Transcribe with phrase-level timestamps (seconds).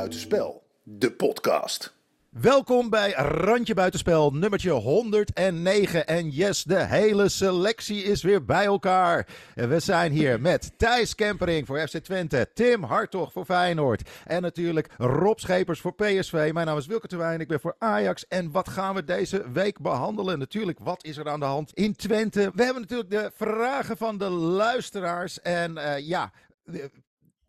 [0.00, 1.94] Buitenspel, de podcast.
[2.28, 6.06] Welkom bij Randje Buitenspel, nummertje 109.
[6.06, 9.26] En yes, de hele selectie is weer bij elkaar.
[9.54, 14.88] We zijn hier met Thijs Kempering voor FC Twente, Tim Hartog voor Feyenoord en natuurlijk
[14.96, 16.50] Rob Schepers voor PSV.
[16.52, 18.26] Mijn naam is Wilke Terwijn, ik ben voor Ajax.
[18.28, 20.38] En wat gaan we deze week behandelen?
[20.38, 22.50] Natuurlijk, wat is er aan de hand in Twente?
[22.54, 25.40] We hebben natuurlijk de vragen van de luisteraars.
[25.40, 26.32] En uh, ja,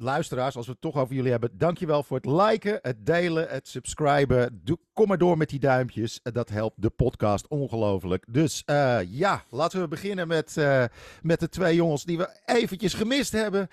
[0.01, 3.67] luisteraars, als we het toch over jullie hebben, dankjewel voor het liken, het delen, het
[3.67, 4.61] subscriben.
[4.63, 6.19] Doe, kom maar door met die duimpjes.
[6.23, 8.25] Dat helpt de podcast ongelooflijk.
[8.29, 10.83] Dus uh, ja, laten we beginnen met, uh,
[11.21, 13.67] met de twee jongens die we eventjes gemist hebben.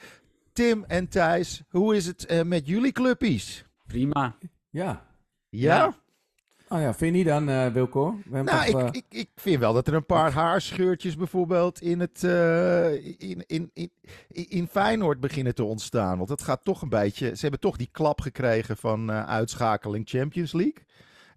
[0.53, 3.65] Tim en Thijs, hoe is het uh, met jullie clubpies?
[3.87, 4.37] Prima.
[4.71, 5.07] Ja.
[5.49, 5.77] Ja?
[5.77, 5.95] ja.
[6.69, 8.19] Oh ja, vind je dan, uh, Wilco?
[8.25, 8.89] nou, toch, ik, uh...
[8.91, 13.71] ik, ik vind wel dat er een paar haarscheurtjes bijvoorbeeld in, het, uh, in, in,
[13.75, 13.91] in,
[14.29, 16.19] in Feyenoord beginnen te ontstaan.
[16.19, 17.27] Want het gaat toch een beetje...
[17.27, 20.87] Ze hebben toch die klap gekregen van uitschakeling Champions League.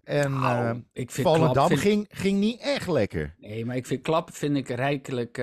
[0.04, 1.80] En nou, ik vind Volendam vind...
[1.80, 3.34] ging, ging niet echt lekker.
[3.38, 5.38] Nee, maar ik vind klap vind ik rijkelijk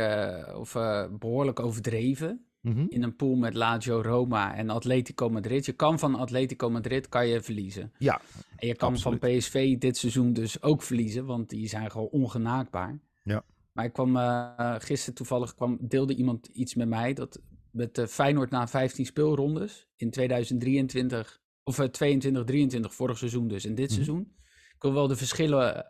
[0.56, 0.73] of
[1.20, 2.48] behoorlijk overdreven.
[2.62, 2.86] Mm -hmm.
[2.90, 5.66] In een pool met Lazio, Roma en Atletico Madrid.
[5.66, 7.92] Je kan van Atletico Madrid kan je verliezen.
[7.98, 8.22] Ja,
[8.56, 9.20] en je kan absoluut.
[9.20, 13.00] van PSV dit seizoen dus ook verliezen, want die zijn gewoon ongenaakbaar.
[13.24, 13.44] Ja.
[13.72, 18.08] Maar ik kwam uh, gisteren toevallig, kwam, deelde iemand iets met mij, dat met de
[18.08, 23.90] Feyenoord na 15 speelrondes in 2023, of uh, 22, 23, vorig seizoen dus, en dit
[23.90, 24.06] mm -hmm.
[24.06, 24.34] seizoen.
[24.76, 25.86] Ik wil wel de verschillen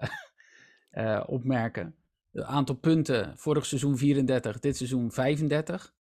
[0.91, 1.95] uh, opmerken.
[2.31, 5.93] Het aantal punten, vorig seizoen 34, dit seizoen 35.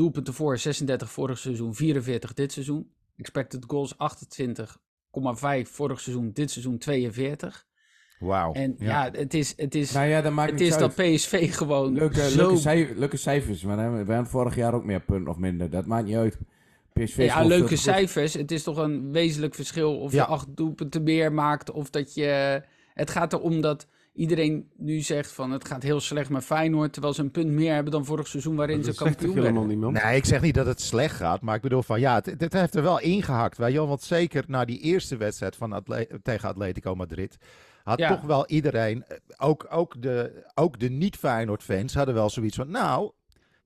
[0.00, 2.90] Doelpunten voor 36, vorig seizoen 44, dit seizoen.
[3.16, 3.98] Expected goals 28,5
[5.62, 7.66] vorig seizoen, dit seizoen 42.
[8.18, 8.52] Wauw.
[8.52, 9.04] En ja.
[9.04, 12.30] ja, het is, het is, nou ja, dat maakt het is dat PSV gewoon leuke,
[12.30, 12.36] zo...
[12.36, 15.70] leuke, cijfers, leuke cijfers, maar we hebben vorig jaar ook meer punten of minder.
[15.70, 16.38] Dat maakt niet uit.
[16.92, 18.34] PSV ja, leuke cijfers.
[18.34, 20.22] Het is toch een wezenlijk verschil of ja.
[20.22, 22.62] je acht doelpunten meer maakt of dat je...
[22.94, 27.14] Het gaat erom dat iedereen nu zegt van het gaat heel slecht met Feyenoord, terwijl
[27.14, 29.92] ze een punt meer hebben dan vorig seizoen waarin ze kampioen werden.
[29.92, 32.52] Nee, ik zeg niet dat het slecht gaat, maar ik bedoel van ja, het, het
[32.52, 36.20] heeft er wel ingehakt, weet je wel, want zeker na die eerste wedstrijd van Atle
[36.22, 37.38] tegen Atletico Madrid
[37.82, 38.08] had ja.
[38.08, 39.04] toch wel iedereen,
[39.36, 43.12] ook, ook de, ook de niet-Feyenoord fans hadden wel zoiets van, nou,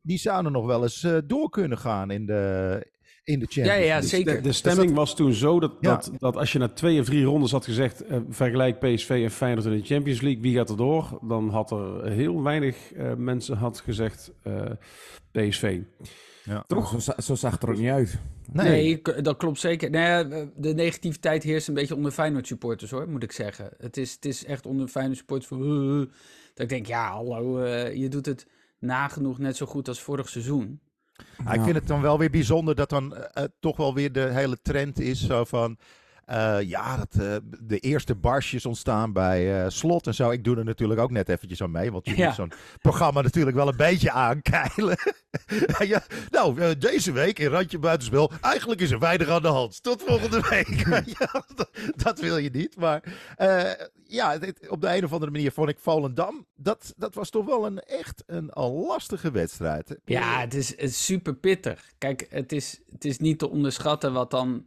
[0.02, 2.92] die zouden nog wel eens uh, door kunnen gaan in de,
[3.24, 4.34] in de Champions Ja, ja zeker.
[4.34, 4.96] De, de stemming dat...
[4.96, 5.90] was toen zo dat, ja.
[5.90, 8.10] dat, dat als je na twee of drie rondes had gezegd...
[8.10, 11.18] Uh, vergelijk PSV en Feyenoord in de Champions League, wie gaat er door?
[11.22, 14.70] Dan had er heel weinig uh, mensen had gezegd uh,
[15.30, 15.80] PSV.
[16.44, 16.64] Ja.
[16.66, 17.02] Toch?
[17.02, 18.18] Zo, zo, zag het er ook niet uit.
[18.52, 19.90] Nee, nee dat klopt zeker.
[19.90, 23.70] Nee, de negativiteit heerst een beetje onder Feyenoord supporters hoor, moet ik zeggen.
[23.78, 25.98] Het is, het is echt onder Feyenoord supporters van...
[26.54, 28.46] dat ik denk, ja hallo, je doet het
[28.78, 30.80] nagenoeg net zo goed als vorig seizoen.
[31.52, 34.58] Ik vind het dan wel weer bijzonder dat dan uh, toch wel weer de hele
[34.62, 35.78] trend is zo van...
[36.30, 40.30] Uh, ja, dat, uh, de eerste barsjes ontstaan bij uh, Slot en zo.
[40.30, 42.26] Ik doe er natuurlijk ook net eventjes aan mee, want je ja.
[42.26, 44.96] moet zo'n programma natuurlijk wel een beetje aankeilen.
[45.78, 49.82] ja, nou, deze week in Randje Buitenspel, eigenlijk is er weinig aan de hand.
[49.82, 50.68] Tot volgende week.
[51.18, 53.02] ja, dat, dat, wil je niet, maar
[54.06, 57.46] ja, dit, op de een of andere manier vond ik Volendam, dat, dat was toch
[57.46, 59.98] wel een echt een al lastige wedstrijd.
[60.04, 61.92] Ja, het is, het is super pittig.
[61.98, 64.66] Kijk, het is, het is niet te onderschatten wat dan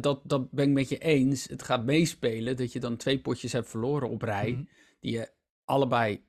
[0.00, 1.48] dat, dat ben ik met je eens.
[1.48, 4.48] Het gaat meespelen dat je dan twee potjes hebt verloren op rij.
[4.48, 4.68] Mm -hmm.
[5.00, 5.30] Die je
[5.64, 6.24] allebei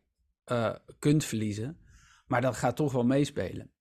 [0.51, 1.78] uh, kunt verliezen.
[2.28, 3.72] Maar dat gaat toch wel meespelen.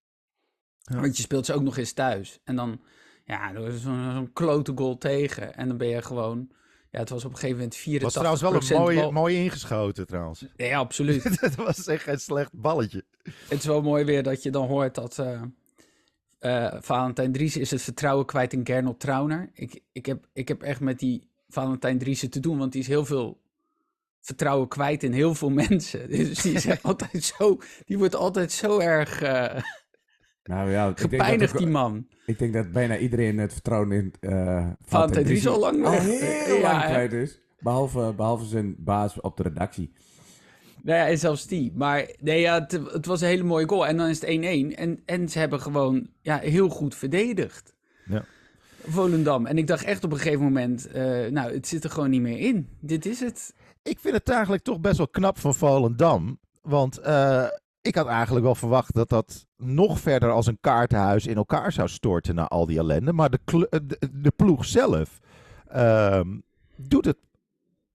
[0.78, 1.00] Ja.
[1.00, 2.40] Want je speelt ze ook nog eens thuis.
[2.44, 2.80] En dan,
[3.24, 5.54] ja, er is zo'n zo klote goal tegen.
[5.54, 6.50] En dan ben je gewoon...
[6.90, 9.12] Ja, het was op een gegeven moment 84 was trouwens wel een mooi, bal...
[9.12, 10.46] mooi ingeschoten trouwens.
[10.56, 11.24] Ja, absoluut.
[11.40, 13.04] het was echt een slecht balletje.
[13.22, 15.18] Het is wel mooi weer dat je dan hoort dat...
[15.18, 15.42] Uh,
[16.42, 19.50] uh, Valentijn Dries is het vertrouwen kwijt in Gernot Trauner.
[19.54, 22.86] Ik, ik, heb, ik heb echt met die Valentijn Driessen te doen, want die is
[22.86, 23.40] heel veel
[24.20, 26.08] vertrouwen kwijt in heel veel mensen.
[26.10, 29.62] Dus die, is altijd zo, die wordt altijd zo erg uh,
[30.44, 32.06] nou, ja, gepijnigd, die man.
[32.26, 36.56] Ik denk dat bijna iedereen het vertrouwen in uh, Valentijn Dries al lang, al heel
[36.56, 37.40] ja, lang kwijt is.
[37.58, 39.92] Behalve, behalve zijn baas op de redactie.
[40.82, 41.72] Nou ja, en zelfs die.
[41.74, 43.86] Maar nee, ja, het, het, was een hele mooie goal.
[43.86, 44.78] En dan is het 1-1.
[44.78, 47.74] En, en ze hebben gewoon ja, heel goed verdedigd.
[48.04, 48.24] Ja.
[48.86, 49.46] Volendam.
[49.46, 52.20] En ik dacht echt op een gegeven moment, uh, nou, het zit er gewoon niet
[52.20, 52.68] meer in.
[52.80, 53.54] Dit is het.
[53.82, 56.38] Ik vind het eigenlijk toch best wel knap van Volendam.
[56.62, 57.46] Want uh,
[57.82, 61.88] ik had eigenlijk wel verwacht dat dat nog verder als een kaartenhuis in elkaar zou
[61.88, 63.12] storten na al die ellende.
[63.12, 63.38] Maar de,
[63.70, 65.18] de, de ploeg zelf
[65.74, 66.20] uh,
[66.76, 67.18] doet het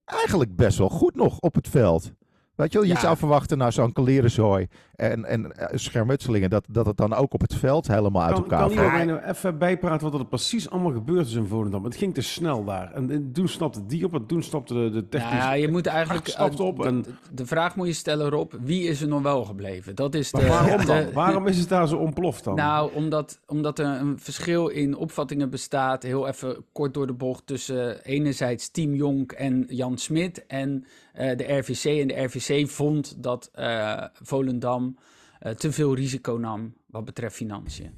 [0.06, 2.12] eigenlijk best wel goed nog op het veld.
[2.58, 3.00] Weet je wel, je Ja.
[3.00, 7.42] zou verwachten naar zo'n klerenzooi en, en eh, schermutselingen, dat, dat het dan ook op
[7.42, 8.80] het veld helemaal uit Kan, elkaar kan valt.
[8.80, 11.84] iemand mij nou even bijpraten wat er precies allemaal gebeurd is in Volendam?
[11.84, 12.92] Het ging te snel daar.
[12.94, 15.32] En, en toen stapte die op en toen stapte de, de technisch...
[15.44, 16.28] Ja, je moet eigenlijk.
[16.28, 19.22] eh, op de- en- de, de vraag moet je stellen, Rob: wie is er nog
[19.22, 19.96] wel gebleven?
[19.96, 20.38] Dat is de.
[20.38, 20.98] Maar waarom dan?
[20.98, 22.56] de- waarom is het daar zo ontploft dan?
[22.56, 27.48] Nou, omdat, omdat er een verschil in opvattingen bestaat, heel even kort door de bocht,
[27.48, 30.86] tussen enerzijds Team Jonk en Jan Smit en
[31.18, 31.84] de RVC.
[32.02, 34.98] En de RVC vond dat eh, Volendam
[35.40, 37.94] eh, te veel risico nam wat betreft financiën.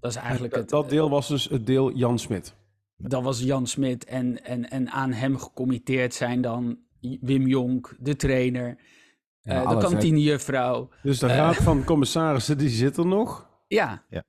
[0.00, 0.68] Dat is eigenlijk het.
[0.68, 2.54] dat deel was dus het deel Jan Smit.
[2.96, 6.78] Dat was Jan Smit en, en, en aan hem gecommitteerd zijn dan
[7.20, 8.78] Wim Jonk, de trainer,
[9.42, 10.88] Ja, eh, de kantinejuffrouw.
[11.02, 11.36] Dus de Eh.
[11.36, 13.48] raad van commissarissen, die zit er nog.
[13.66, 14.24] Ja, En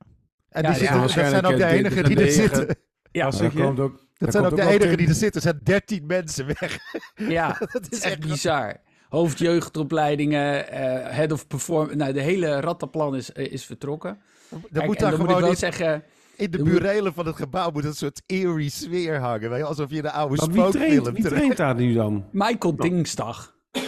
[0.48, 2.60] Ja, die ja, zitten, dat zijn ook de eh, enigen dit- die dit er zitten.
[2.62, 5.42] enige- ja, komt ook, Dat daar zijn ook de enigen die er zitten.
[5.42, 6.78] Er zijn 13 mensen weg.
[7.14, 8.76] Ja, Dat het is echt bizar.
[9.08, 11.96] Hoofdjeugdopleidingen, eh head of performance.
[11.96, 14.18] Nou, de hele rattenplan is, eh, is vertrokken.
[14.48, 16.02] Dan Kijk, moet daar dan moet gewoon wel in, zeggen,
[16.36, 19.66] in de moet- burelen van het gebouw moet een soort eerie sfeer hangen.
[19.66, 22.24] Alsof je in de oude spookfilm wie traint daar nu dan?
[22.32, 23.50] Michael Dingsdag.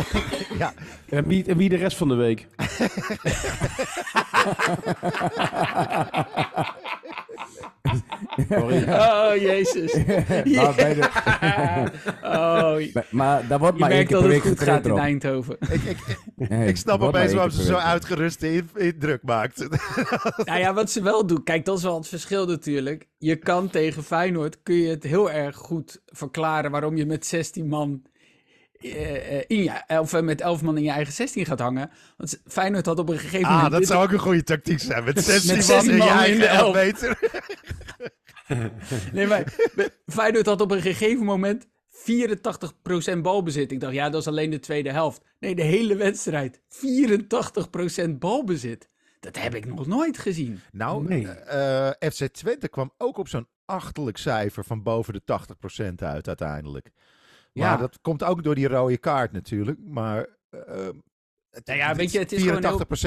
[1.08, 2.46] En wie, en wie de rest van de week?
[8.48, 8.82] Sorry.
[8.88, 9.94] Oh, jezus.
[10.54, 11.08] Maar bij de-
[12.22, 14.86] Oh, je maar daar wordt maar één merkt keer dat per het week goed getraind
[14.86, 15.02] gaat in.
[15.02, 15.56] Eindhoven.
[15.60, 17.82] Ik, ik, Nee, ik snap er opeens waarom ze zo week.
[17.82, 19.68] uitgeruste in- indruk maakt.
[20.44, 23.08] Nou ja, wat ze wel doen, kijk, dat is wel het verschil natuurlijk.
[23.18, 27.68] Je kan tegen Feyenoord, kun je het heel erg goed verklaren waarom je met 16
[27.68, 28.02] man
[29.46, 31.90] in je, of eh, met 11 man in je eigen 16 gaat hangen.
[32.16, 33.70] Want Feyenoord had op een gegeven Ah, moment...
[33.70, 35.04] dat dit- zou ook een goede tactiek zijn.
[35.04, 36.74] Met 16 Met man 16 in je man in eigen de 11 elf.
[36.74, 37.18] meter.
[39.12, 39.44] Nee, maar
[40.06, 41.66] Feyenoord had op een gegeven moment
[43.16, 43.72] 84% balbezit.
[43.72, 45.22] Ik dacht, ja, dat is alleen de tweede helft.
[45.40, 46.60] Nee, de hele wedstrijd.
[48.06, 48.88] 84% balbezit.
[49.20, 50.60] Dat heb ik nog nooit gezien.
[50.72, 51.28] Nou, Nee.
[51.28, 56.90] eh, FC Twente kwam ook op zo'n achterlijk cijfer van boven de 80% uit uiteindelijk.
[57.54, 57.76] Maar Ja.
[57.76, 59.78] dat komt ook door die rode kaart natuurlijk.
[59.86, 60.58] Maar eh,
[61.50, 62.62] het- Nou ja, weet je, het is gewoon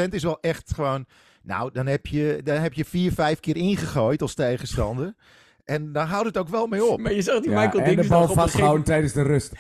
[0.10, 1.06] 84% is wel echt gewoon...
[1.44, 5.14] Nou, dan heb, je, dan heb je vier, vijf keer ingegooid als tegenstander.
[5.68, 7.00] En daar houdt het ook wel mee op.
[7.00, 9.14] Maar je zag die Ja, Michael en de Dingsdag bal op een gegeven vastgehouden tijdens
[9.14, 9.52] de rust.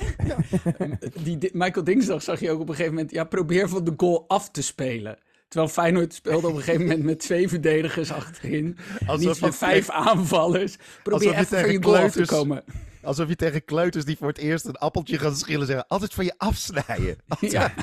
[1.25, 3.11] die Di- Michael Dingsdag zag je ook op een gegeven moment...
[3.13, 5.17] Ja, probeer van de goal af te spelen.
[5.47, 8.77] Terwijl Feyenoord speelde op een gegeven moment met twee verdedigers achterin.
[9.07, 10.77] Alsof Niet van vijf aanvallers.
[11.03, 12.63] Probeer even van je goal af te komen.
[13.07, 15.87] Alsof je tegen kleuters die voor het eerst een appeltje gaan schillen zeggen...
[15.87, 17.17] Altijd van je afsnijden.
[17.39, 17.73] Ja.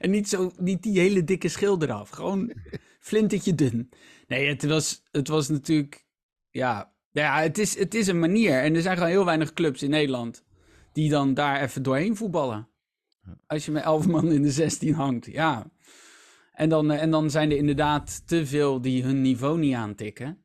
[0.00, 2.10] en niet, zo, niet die hele dikke schil eraf.
[2.10, 2.52] Gewoon
[3.00, 3.90] flintertje dun.
[4.26, 6.06] Nee, het was, het was natuurlijk...
[6.50, 8.62] Ja, ja het, is, het is een manier.
[8.62, 10.44] En er zijn gewoon heel weinig clubs in Nederland...
[10.92, 12.68] die dan daar even doorheen voetballen.
[13.46, 15.70] Als je met elf man in de 16 hangt, ja.
[16.52, 20.44] En dan, eh, en dan zijn er inderdaad te veel die hun niveau niet aantikken.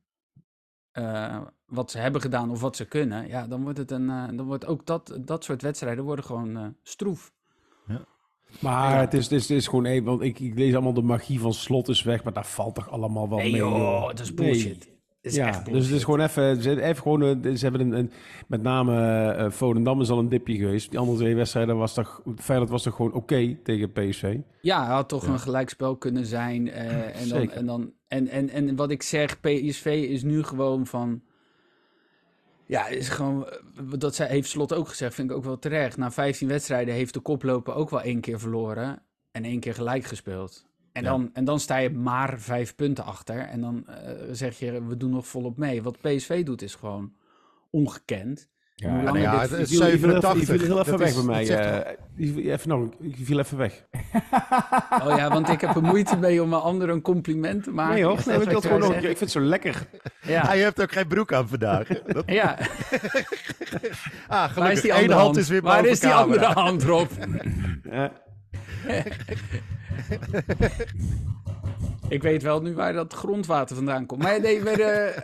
[0.92, 1.42] Eh,
[1.76, 3.28] wat ze hebben gedaan of wat ze kunnen.
[3.28, 4.10] Ja, dan wordt het een...
[4.10, 7.34] eh, dan wordt ook dat, dat soort wedstrijden worden gewoon eh, stroef.
[8.62, 11.02] Maar het, is, het, is, het is gewoon even, want ik, ik lees allemaal de
[11.02, 13.62] magie van slot is weg, maar daar valt toch allemaal wel Nee mee.
[13.62, 14.86] joh, dat is bullshit.
[14.86, 14.94] Nee.
[15.22, 17.98] Is ja, echt dus het is gewoon even, ze, even gewoon, eh, ze hebben een,
[17.98, 18.12] een
[18.48, 20.90] met name eh Volendam is al een dipje geweest.
[20.90, 24.38] Die andere twee wedstrijden was toch, Feyenoord was toch gewoon oké tegen PSV.
[24.62, 26.70] Ja, het had toch een gelijkspel kunnen zijn.
[26.70, 27.58] eh, en, dan, Zeker.
[27.58, 31.22] en, dan, en, en, en wat ik zeg, PSV is nu gewoon van...
[32.68, 33.60] Ja, is gewoon, eh,
[33.98, 35.98] dat zij, heeft Slot ook gezegd, vind ik ook wel terecht.
[35.98, 40.04] Na 15 wedstrijden heeft de koploper ook wel één keer verloren en één keer gelijk
[40.06, 40.66] gespeeld.
[40.92, 41.10] En, Ja.
[41.10, 43.40] dan, en dan sta je maar vijf punten achter.
[43.40, 45.84] En dan eh, zeg je, we doen nog volop mee.
[45.84, 47.14] Wat PSV doet is gewoon
[47.70, 48.50] ongekend.
[48.78, 50.40] Ja, ja, dit- het is Je viel- je viel even- 87.
[50.40, 51.50] Je viel heel even weg is- bij mij.
[51.50, 53.84] eh, even, nog, je viel even weg.
[55.06, 57.94] Oh ja, want ik heb er moeite mee om een ander een compliment te maken.
[57.94, 59.88] Nee hoor, nee, ik, gewoon nog, ik vind het zo lekker.
[60.22, 60.42] Ja.
[60.42, 61.88] Ah, je hebt ook geen broek aan vandaag.
[61.88, 62.58] Dat, Ja,
[64.28, 64.82] ah, waar is gelukkig.
[64.82, 65.38] die Eén hand hand?
[65.38, 66.46] is weer Waar is die camera.
[66.46, 67.10] andere hand, Rob?
[67.92, 68.12] Ja.
[72.10, 74.22] Ik weet wel nu waar dat grondwater vandaan komt.
[74.24, 75.18] Maar nee, maar, eh,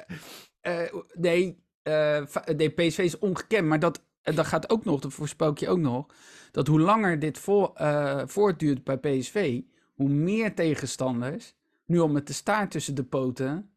[0.61, 3.67] eh, nee, eh, va- nee, PSV is ongekend.
[3.67, 6.05] Maar dat, en dat gaat ook nog, dat voorspel ik je ook nog.
[6.51, 9.61] Dat hoe langer dit voor, eh, voortduurt bij PSV,
[9.93, 13.69] hoe meer tegenstanders nu al met de staart tussen de poten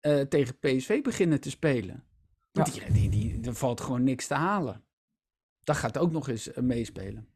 [0.00, 2.04] eh, tegen PSV beginnen te spelen.
[2.52, 4.84] Want die, die, die, er valt gewoon niks te halen.
[5.64, 7.28] Dat gaat ook nog eens eh, meespelen.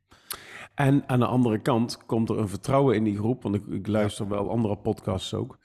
[0.74, 3.86] En aan de andere kant komt er een vertrouwen in die groep, want ik, ik
[3.86, 5.58] luister wel andere podcasts ook.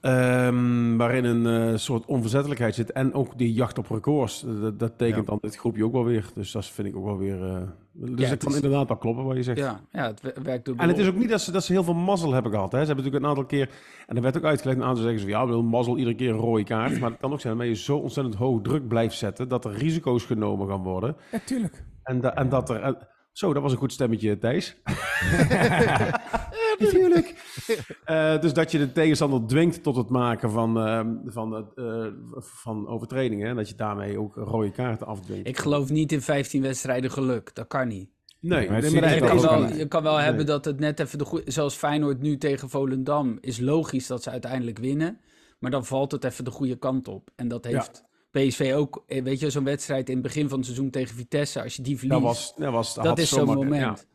[0.00, 2.92] Ehm, waarin een eh, soort onverzettelijkheid zit.
[2.92, 4.44] En ook die jacht op records.
[4.60, 6.24] Dat, dat tekent dan dit groepje ook wel weer.
[6.34, 7.42] Dus dat vind ik ook wel weer...
[7.44, 7.56] eh,
[7.92, 9.58] dus Ja, het het kan is- inderdaad wel kloppen wat je zegt.
[9.58, 11.72] Ja, ja het wer- werkt dubbel En het is ook niet dat ze, dat ze
[11.72, 12.72] heel veel mazzel hebben gehad.
[12.72, 12.78] Hè.
[12.80, 13.70] Ze hebben natuurlijk een aantal keer...
[14.06, 15.28] En er werd ook uitgelegd, een aantal zeggen ze...
[15.30, 17.00] van, Ja, wil mazzel iedere keer een rode kaart.
[17.00, 19.48] Maar het kan ook zijn dat je zo ontzettend hoog druk blijft zetten...
[19.48, 21.16] dat er risico's genomen gaan worden.
[21.32, 21.84] Natuurlijk.
[22.02, 22.80] En, da- en dat er...
[22.80, 24.76] en- zo, dat was een goed stemmetje, Thijs.
[26.80, 27.34] natuurlijk.
[28.04, 32.06] Eh, dus dat je de tegenstander dwingt tot het maken van, ehm, van, het, eh,
[32.38, 33.48] van overtredingen.
[33.48, 35.48] En dat je daarmee ook rode kaarten afdwingt.
[35.48, 37.54] Ik geloof niet in 15 wedstrijden geluk.
[37.54, 38.08] Dat kan niet.
[38.40, 39.76] Nee, Maar nee, zie maar je kan, wel, niet.
[39.76, 40.24] je kan wel Nee.
[40.24, 41.50] hebben dat het net even de goede...
[41.50, 45.18] Zoals Feyenoord nu tegen Volendam is logisch dat ze uiteindelijk winnen.
[45.58, 47.30] Maar dan valt het even de goede kant op.
[47.36, 49.04] En dat heeft PSV ook...
[49.06, 51.62] eh, Weet je, zo'n wedstrijd in het begin van het seizoen tegen Vitesse.
[51.62, 54.06] Als je die verliest, Dat, was, dat, was, dat had is zo'n moment.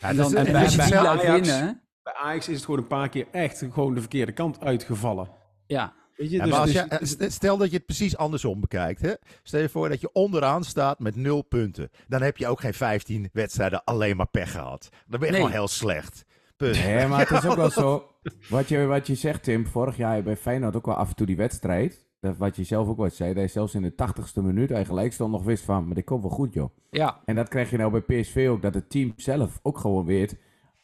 [0.00, 0.08] ja.
[0.08, 1.80] En dan dus- en en als je die bij laat Ajax- winnen...
[2.02, 5.28] Bij Ajax is het gewoon een paar keer echt gewoon de verkeerde kant uitgevallen.
[5.66, 7.86] Ja, Weet je, Ja, dus, maar als dus- je, eh, st- stel dat je het
[7.86, 9.00] precies andersom bekijkt.
[9.00, 9.12] Hè?
[9.42, 11.90] Stel je voor dat je onderaan staat met nul punten.
[12.08, 14.88] Dan heb je ook geen 15 wedstrijden alleen maar pech gehad.
[15.06, 15.34] Dan ben je Nee.
[15.34, 16.24] gewoon heel slecht.
[16.56, 16.84] Punt.
[16.84, 18.08] Nee, maar het is ook wel zo.
[18.48, 21.26] Wat je, wat je zegt, Tim, vorig jaar bij Feyenoord ook wel af en toe
[21.26, 22.06] die wedstrijd.
[22.20, 25.12] Dat, wat je zelf ook wel zei, dat je zelfs in de tachtigste minuut eigenlijk
[25.12, 26.70] stond nog wist van, maar dit komt wel goed, joh.
[26.90, 27.20] ja.
[27.24, 30.36] En dat krijg je nou bij PSV ook, dat het team zelf ook gewoon weet,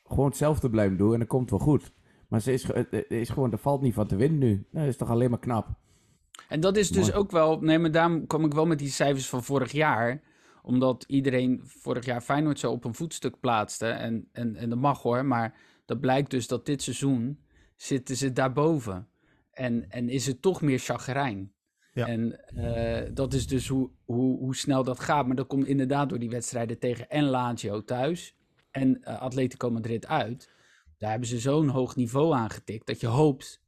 [0.09, 1.93] gewoon hetzelfde blijven doen en dat komt wel goed.
[2.29, 2.67] Maar ze is,
[3.09, 4.49] is gewoon, er valt niet van te winnen nu.
[4.49, 5.69] Nou, dat is toch alleen maar knap.
[6.49, 7.19] En dat is dus Mooi.
[7.19, 7.61] ook wel...
[7.61, 10.23] Nee, maar daarom kwam ik wel met die cijfers van vorig jaar.
[10.62, 13.87] Omdat iedereen vorig jaar Feyenoord zo op een voetstuk plaatste.
[13.87, 17.41] En, en, en dat mag hoor, maar dat blijkt dus dat dit seizoen
[17.77, 19.09] zitten ze daarboven.
[19.50, 21.53] En, en is het toch meer chagrijn.
[21.93, 22.07] Ja.
[22.07, 25.27] En eh, dat is dus hoe, hoe, hoe snel dat gaat.
[25.27, 28.38] Maar dat komt inderdaad door die wedstrijden tegen en Lazio thuis
[28.71, 30.51] en eh, Atletico Madrid uit.
[30.99, 33.61] Daar hebben ze zo'n hoog niveau aangetikt dat je hoopt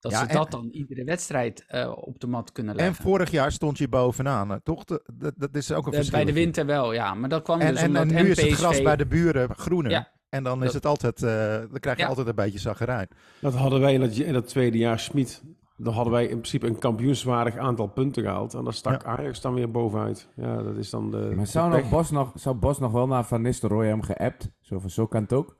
[0.00, 3.04] dat Ja, ze en- dat dan iedere wedstrijd eh, op de mat kunnen En leggen.
[3.04, 4.50] vorig jaar stond je bovenaan.
[4.50, 4.84] hè, Toch?
[4.84, 5.02] Dat,
[5.36, 6.16] dat is ook een Eh, verschil.
[6.18, 7.14] bij de winter wel, ja.
[7.14, 9.54] Maar dat kwam En, dus en, omdat en nu is het gras bij de buren
[9.54, 9.90] groener.
[9.90, 10.12] Ja.
[10.28, 11.30] En dan is Dat- het altijd, eh,
[11.70, 12.08] dan krijg je Ja.
[12.08, 13.08] altijd een beetje zaggerijn.
[13.40, 15.42] Dat hadden wij in dat, in dat tweede jaar Schmid.
[15.84, 18.54] Dan hadden wij in principe een kampioenswaardig aantal punten gehaald.
[18.54, 20.28] En dan stak Ajax dan weer bovenuit.
[20.36, 21.32] Ja, dat is dan de.
[21.36, 24.50] Maar zou, nog Bos nog, zou Bos nog wel naar Van Nistelrooy hem geappt?
[24.60, 25.56] Zo van, zo kan het ook?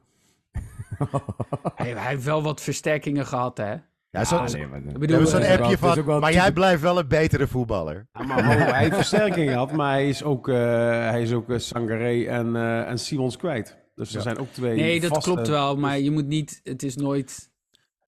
[1.74, 3.74] Hij, hij heeft wel wat versterkingen gehad, hè.
[4.10, 8.08] Ja, zo, Ah, nee, zo'n is appje van, maar jij blijft wel een betere voetballer.
[8.12, 10.54] Ja, maar ho, hij heeft versterking gehad, maar hij is ook, eh
[11.10, 13.76] hij is ook eh, Sangaré en, eh, en Simons kwijt.
[13.94, 14.22] Dus er Ja.
[14.22, 14.76] zijn ook twee.
[14.76, 15.76] nee, dat vaste- klopt wel.
[15.76, 16.60] Maar je moet niet...
[16.62, 17.50] Het is nooit...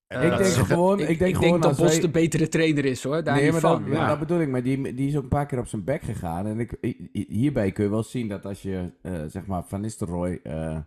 [0.06, 3.24] Eh, ik denk gewoon, ik, denk gewoon dat Bos wij- de betere trainer is, hoor.
[3.24, 3.70] Daar nee, maar, van.
[3.70, 4.06] dat, maar ja.
[4.08, 4.48] dat bedoel ik.
[4.48, 6.46] Maar die, die is ook een paar keer op zijn bek gegaan.
[6.46, 9.80] En ik, hi- hierbij kun je wel zien dat als je, eh, zeg maar, Van
[9.80, 10.78] Nistelrooy eh,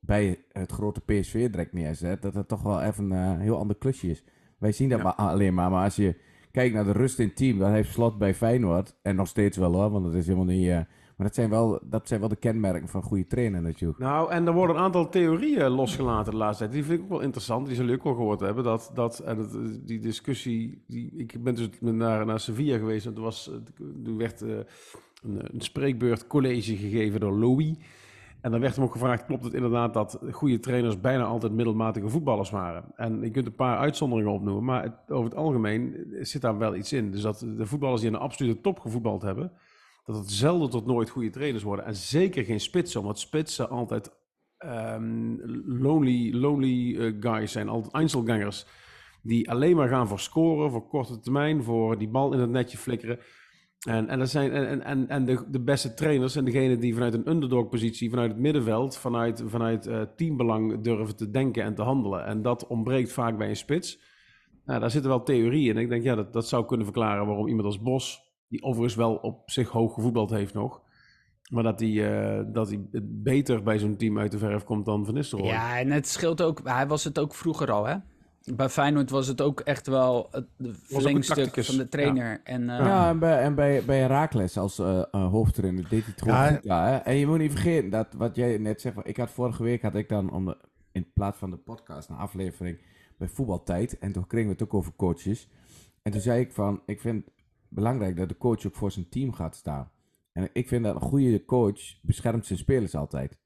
[0.00, 4.10] bij het grote PSV direct neerzet, dat het toch wel even een heel ander klusje
[4.10, 4.24] is.
[4.58, 5.04] Wij zien dat Ja.
[5.04, 5.70] maar alleen maar.
[5.70, 6.14] Maar als je
[6.50, 8.94] kijkt naar de rust in het team, dat heeft Slot bij Feyenoord.
[9.02, 10.72] En nog steeds wel hoor, want dat is helemaal niet...
[11.16, 13.98] maar dat zijn, wel, dat zijn wel de kenmerken van goede trainer natuurlijk.
[13.98, 16.74] Nou, en er worden een aantal theorieën losgelaten de laatste tijd.
[16.74, 17.66] Die vind ik ook wel interessant.
[17.66, 18.64] Die zullen jullie ook wel gehoord hebben.
[18.64, 20.82] Dat, dat, en het, die discussie.
[20.86, 23.06] Die, ik ben dus naar, naar Sevilla geweest.
[23.06, 23.50] En toen, was,
[24.16, 24.48] werd eh,
[25.22, 27.74] een, een spreekbeurt college gegeven door Louis.
[28.40, 32.08] En dan werd hem ook gevraagd: klopt het inderdaad dat goede trainers bijna altijd middelmatige
[32.08, 32.84] voetballers waren?
[32.96, 34.64] En je kunt een paar uitzonderingen opnoemen.
[34.64, 37.10] Maar over het algemeen zit daar wel iets in.
[37.10, 39.52] Dus dat de voetballers die aan de absolute top gevoetbald hebben
[40.06, 41.84] dat het zelden tot nooit goede trainers worden.
[41.84, 44.10] En zeker geen spitsen, omdat spitsen altijd
[44.58, 45.34] ehm,
[45.64, 48.66] lonely, lonely eh, guys zijn, altijd Einzelgangers.
[49.22, 52.78] Die alleen maar gaan voor scoren, voor korte termijn, voor die bal in het netje
[52.78, 53.18] flikkeren.
[53.86, 57.14] En, en, dat zijn, en, en, en de, de beste trainers zijn degene die vanuit
[57.14, 62.24] een underdog-positie, vanuit het middenveld, vanuit, vanuit eh, teambelang durven te denken en te handelen.
[62.24, 64.00] En dat ontbreekt vaak bij een spits.
[64.64, 65.82] Nou, daar zitten wel theorieën in.
[65.82, 69.14] Ik denk, ja, dat, dat zou kunnen verklaren waarom iemand als Bos, die overigens wel
[69.14, 70.80] op zich hoog gevoetbald heeft nog,
[71.50, 75.04] maar dat hij, eh, dat hij beter bij zo'n team uit de verf komt dan
[75.04, 75.50] Van Nistelrooy.
[75.50, 76.60] Ja, en het scheelt ook...
[76.64, 77.96] Hij was het ook vroeger al, hè.
[78.54, 80.46] Bij Feyenoord was het ook echt wel het
[80.82, 82.40] verlengstuk van de trainer.
[82.44, 86.22] En, eh, Ja, en bij, en bij, bij Herakles als eh, hoofdtrainer deed hij het
[86.22, 86.96] gewoon Ja, goed daar, hè?
[86.96, 88.96] En je moet niet vergeten dat wat jij net zegt.
[89.02, 90.56] Ik had vorige week had ik dan om de,
[90.92, 92.78] in plaats van de podcast een aflevering
[93.18, 93.98] bij voetbaltijd.
[93.98, 95.48] En toen kregen we het ook over coaches.
[96.02, 97.24] En toen zei ik van, ik vind
[97.68, 99.90] belangrijk dat de coach ook voor zijn team gaat staan.
[100.32, 103.38] En ik vind dat een goede coach beschermt zijn spelers altijd.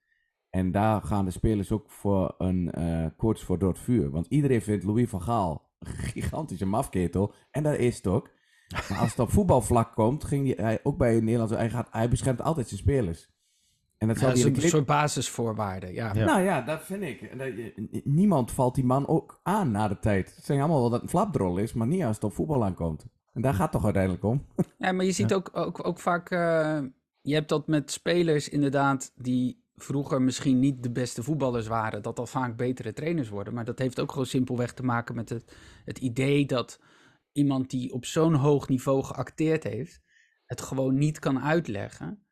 [0.51, 4.11] En daar gaan de spelers ook voor een eh, coach voor door het vuur.
[4.11, 7.35] Want iedereen vindt Louis van Gaal een gigantische mafketel.
[7.51, 8.31] En dat is het ook.
[8.89, 11.51] Maar als het op voetbalvlak komt, ging hij ook bij Nederland.
[11.51, 13.31] Hij, gaat, hij beschermt altijd zijn spelers.
[13.99, 16.15] En dat Ja, zal dat die is een soort basisvoorwaarden, ja.
[16.15, 16.25] Ja.
[16.25, 17.23] Nou ja, dat vind ik.
[17.23, 20.29] En dat je- Niemand valt die man ook aan na de tijd.
[20.29, 22.65] Ze zeggen allemaal wel dat het een flapdrol is, maar niet als het op voetbal
[22.65, 23.07] aankomt.
[23.33, 24.47] En daar gaat het toch uiteindelijk om.
[24.79, 26.81] Ja, maar je ziet ook, ook, ook vaak, eh,
[27.21, 32.19] je hebt dat met spelers inderdaad die vroeger misschien niet de beste voetballers waren, dat
[32.19, 33.55] al vaak betere trainers worden.
[33.55, 36.81] Maar dat heeft ook gewoon simpelweg te maken met het, het idee dat
[37.33, 40.01] iemand die op zo'n hoog niveau geacteerd heeft,
[40.45, 42.25] het gewoon niet kan uitleggen.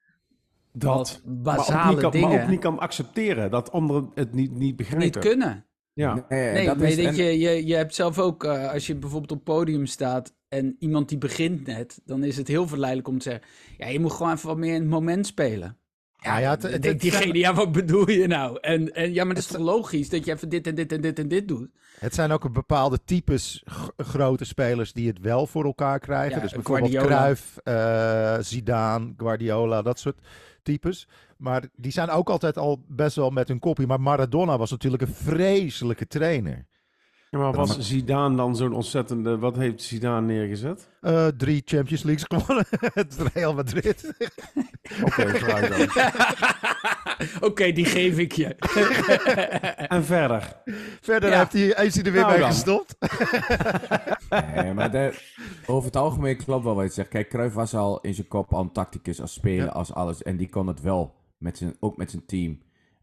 [0.72, 1.20] Dat.
[1.24, 4.32] Wat Maar ook, basale niet kan, dingen maar ook niet kan accepteren dat anderen het
[4.32, 5.04] niet, niet begrijpen.
[5.04, 5.66] niet kunnen.
[5.98, 6.26] Ja.
[6.28, 8.86] Nee, Nee, dat maar is, weet en- je, je, je hebt zelf ook, eh, als
[8.86, 13.08] je bijvoorbeeld op podium staat en iemand die begint net, dan is het heel verleidelijk
[13.08, 15.78] om te zeggen, ja, je moet gewoon even wat meer in het moment spelen.
[16.16, 18.58] Ja, ja, het- het- het- diegene, ja, wat bedoel je nou?
[18.60, 21.00] En, en ja, maar dat is toch logisch dat je even dit en dit en
[21.00, 21.68] dit en dit doet?
[21.98, 23.64] Het zijn ook een bepaalde types
[23.96, 26.36] grote spelers die het wel voor elkaar krijgen.
[26.36, 27.22] Ja, dus bijvoorbeeld Guardiola.
[27.22, 30.18] Cruyff, eh, Zidane, Guardiola, dat soort
[30.68, 31.08] types.
[31.36, 33.86] Maar die zijn ook altijd al best wel met hun kopie.
[33.86, 36.66] Maar Maradona was natuurlijk een vreselijke trainer.
[37.30, 39.38] Ja, maar was Zidane dan zo'n ontzettende...
[39.38, 40.88] Wat heeft Zidane neergezet?
[41.00, 42.66] Eh, drie Champions Leagues gewonnen.
[42.94, 44.12] het Real Madrid.
[45.04, 46.10] Oké, vooruit dan.
[47.48, 48.46] Oké, die geef ik je.
[49.88, 50.56] En verder.
[51.00, 51.38] Verder Ja.
[51.38, 52.48] heeft hij, is hij er weer Nou dan.
[52.52, 52.96] gestopt.
[54.54, 55.18] Nee, maar de-
[55.66, 57.08] over het algemeen klopt wel wat je zegt.
[57.08, 59.70] Kijk, Cruijff was al in zijn kop al een tacticus, als speler, Ja.
[59.72, 60.22] als alles.
[60.22, 62.58] En die kon het wel, met zijn, ook met zijn team.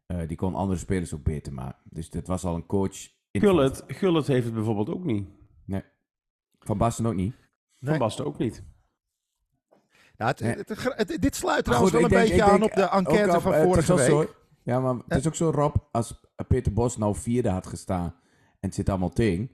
[0.06, 1.80] Eh, die kon andere spelers ook beter maken.
[1.90, 3.14] Dus dit was al een coach.
[3.36, 5.28] In- Gullit, Gullit heeft het bijvoorbeeld ook niet.
[5.66, 5.84] Nee.
[6.60, 7.36] Van Basten ook niet.
[7.82, 7.98] Van.
[7.98, 8.64] Basten ook niet.
[10.18, 10.56] Ja, het, Nee.
[10.56, 12.82] het- het- het- dit sluit trouwens goed, wel een denk- beetje aan denk, op de
[12.82, 14.06] eh, enquête op- van is vorige week.
[14.10, 14.26] zo-
[14.64, 18.16] ja, maar het is ook zo, Rob, als Peter Bos nou vierde had gestaan en
[18.60, 19.52] het zit allemaal tegen,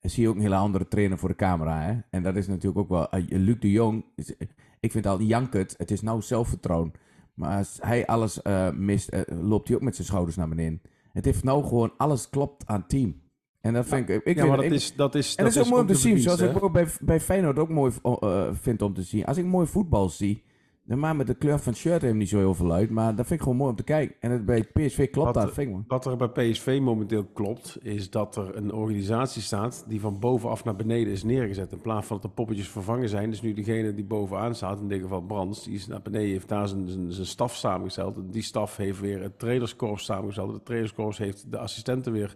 [0.00, 1.80] dan zie je ook een hele andere trainer voor de camera.
[1.82, 2.00] Hè?
[2.10, 3.10] En dat is natuurlijk ook wel...
[3.10, 4.34] eh, Luc de Jong, is-
[4.80, 6.92] ik vind al jankert, het is nou zelfvertrouwen.
[7.34, 10.82] Maar als hij alles eh, mist, eh, loopt hij ook met zijn schouders naar beneden.
[11.12, 13.22] Het heeft nou gewoon, alles klopt aan het team.
[13.64, 14.24] En dat vind ik...
[14.24, 15.94] ik ja, maar dat ik- is, dat is, en dat is ook mooi om te
[15.94, 19.24] zien, zoals ik ook bij, bij Feyenoord ook mooi eh, vind om te zien.
[19.24, 20.42] Als ik mooi voetbal zie,
[20.86, 22.90] dan maakt met de kleur van het shirt hem niet zo heel veel uit.
[22.90, 24.16] Maar dat vind ik gewoon mooi om te kijken.
[24.20, 25.76] En het, bij PSV klopt Wat, dat, vind ik.
[25.86, 30.64] Wat er bij PSV momenteel klopt, is dat er een organisatie staat die van bovenaf
[30.64, 31.72] naar beneden is neergezet.
[31.72, 33.30] In plaats van dat de poppetjes vervangen zijn.
[33.30, 36.48] Dus nu degene die bovenaan staat, in dit geval Brands, die is naar beneden, heeft
[36.48, 38.16] daar zijn, zijn, zijn staf samengesteld.
[38.16, 40.52] En die staf heeft weer het trainerskorps samengesteld.
[40.52, 42.34] De trainerskorps heeft de assistenten weer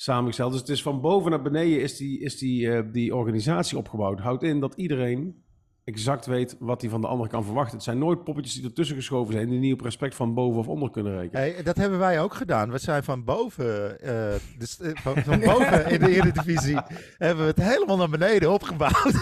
[0.00, 0.50] samengesteld.
[0.52, 4.20] Dus het is van boven naar beneden is die, is die, eh, die organisatie opgebouwd.
[4.20, 5.44] Houdt in dat iedereen
[5.84, 7.74] exact weet wat hij van de ander kan verwachten.
[7.74, 10.68] Het zijn nooit poppetjes die ertussen geschoven zijn, die niet op respect van boven of
[10.68, 11.40] onder kunnen rekenen.
[11.40, 12.70] Hey, dat hebben wij ook gedaan.
[12.70, 16.78] We zijn van boven, eh, dus, eh, van, van boven in de Eredivisie,
[17.18, 19.12] hebben we het helemaal naar beneden opgebouwd.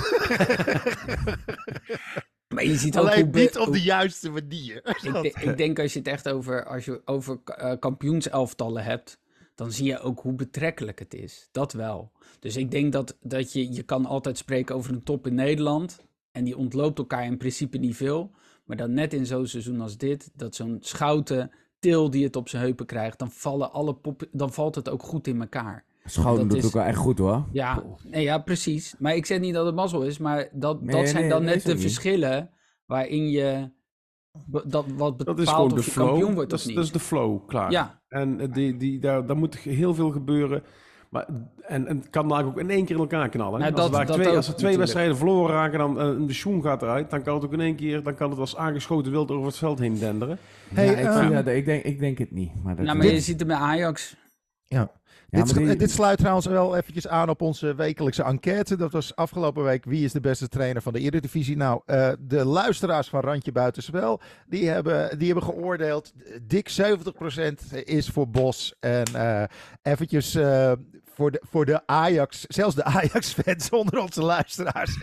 [2.55, 4.97] Maar je ziet ook Alleen be- niet op de juiste manier.
[5.23, 7.39] Ik, ik denk als je het echt over, als je over
[7.79, 9.19] kampioenselftallen hebt,
[9.59, 11.49] dan zie je ook hoe betrekkelijk het is.
[11.53, 12.13] Dat wel.
[12.41, 16.05] Dus ik denk dat, dat je, je kan altijd spreken over een top in Nederland.
[16.33, 18.31] En die ontloopt elkaar in principe niet veel.
[18.65, 22.49] Maar dan net in zo'n seizoen als dit, dat zo'n schouten til die het op
[22.49, 25.85] zijn heupen krijgt, dan, vallen alle pop, dan valt het ook goed in elkaar.
[26.05, 27.47] Schouden dat doet is- ook wel echt goed hoor.
[27.53, 28.95] Ja, nee, ja, precies.
[28.99, 31.55] Maar ik zeg niet dat het mazzel is, maar dat, Nee, dat zijn dan dat
[31.55, 31.81] net de niet.
[31.81, 32.51] verschillen
[32.87, 33.71] waarin je
[34.67, 36.07] dat wat Dat is bepaalt de of je flow.
[36.09, 36.77] kampioen wordt dat, of is, niet.
[36.77, 37.71] dat is de flow, klaar.
[37.71, 40.63] Ja, En eh, die, die, daar, daar moet heel veel gebeuren.
[41.09, 41.27] Maar,
[41.63, 43.61] en, en het kan eigenlijk ook in één keer in elkaar knallen.
[43.61, 44.79] Nou, als, dat- er twee, ook als er twee natuurlijk.
[44.79, 47.77] wedstrijden verloren raken dan uh, de schoen gaat eruit, dan kan het ook in één
[47.77, 50.39] keer, dan kan het als aangeschoten wild over het veld heen denderen.
[50.75, 52.51] Hey, ja, ik, eh, ik, denk, ik denk het niet.
[52.63, 54.17] Maar dat nou, maar je ziet het met Ajax.
[54.65, 54.91] Ja.
[55.31, 58.77] Ja, dit, die- dit sluit trouwens wel eventjes aan op onze wekelijkse enquête.
[58.77, 61.57] Dat was afgelopen week wie is de beste trainer van de Eredivisie.
[61.57, 66.13] Nou, eh, de luisteraars van Randje Buitenspel, die hebben, die hebben geoordeeld.
[66.43, 68.75] Dik 70% is voor Bos.
[68.81, 69.43] En eh
[69.83, 70.73] eventjes eh,
[71.19, 74.99] voor, de, voor de Ajax, zelfs de Ajax-fans onder onze luisteraars.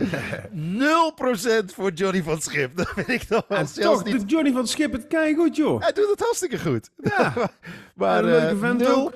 [1.74, 2.76] voor Johnny van Schip.
[2.76, 4.20] Dat vind ik toch wel En zelfs toch, niet...
[4.20, 5.80] de Johnny van Schip het goed, joh.
[5.80, 6.90] Hij doet het hartstikke goed.
[6.96, 7.32] Ja.
[7.94, 8.86] maar een leuke eh, vent 0%.
[8.86, 9.14] ook.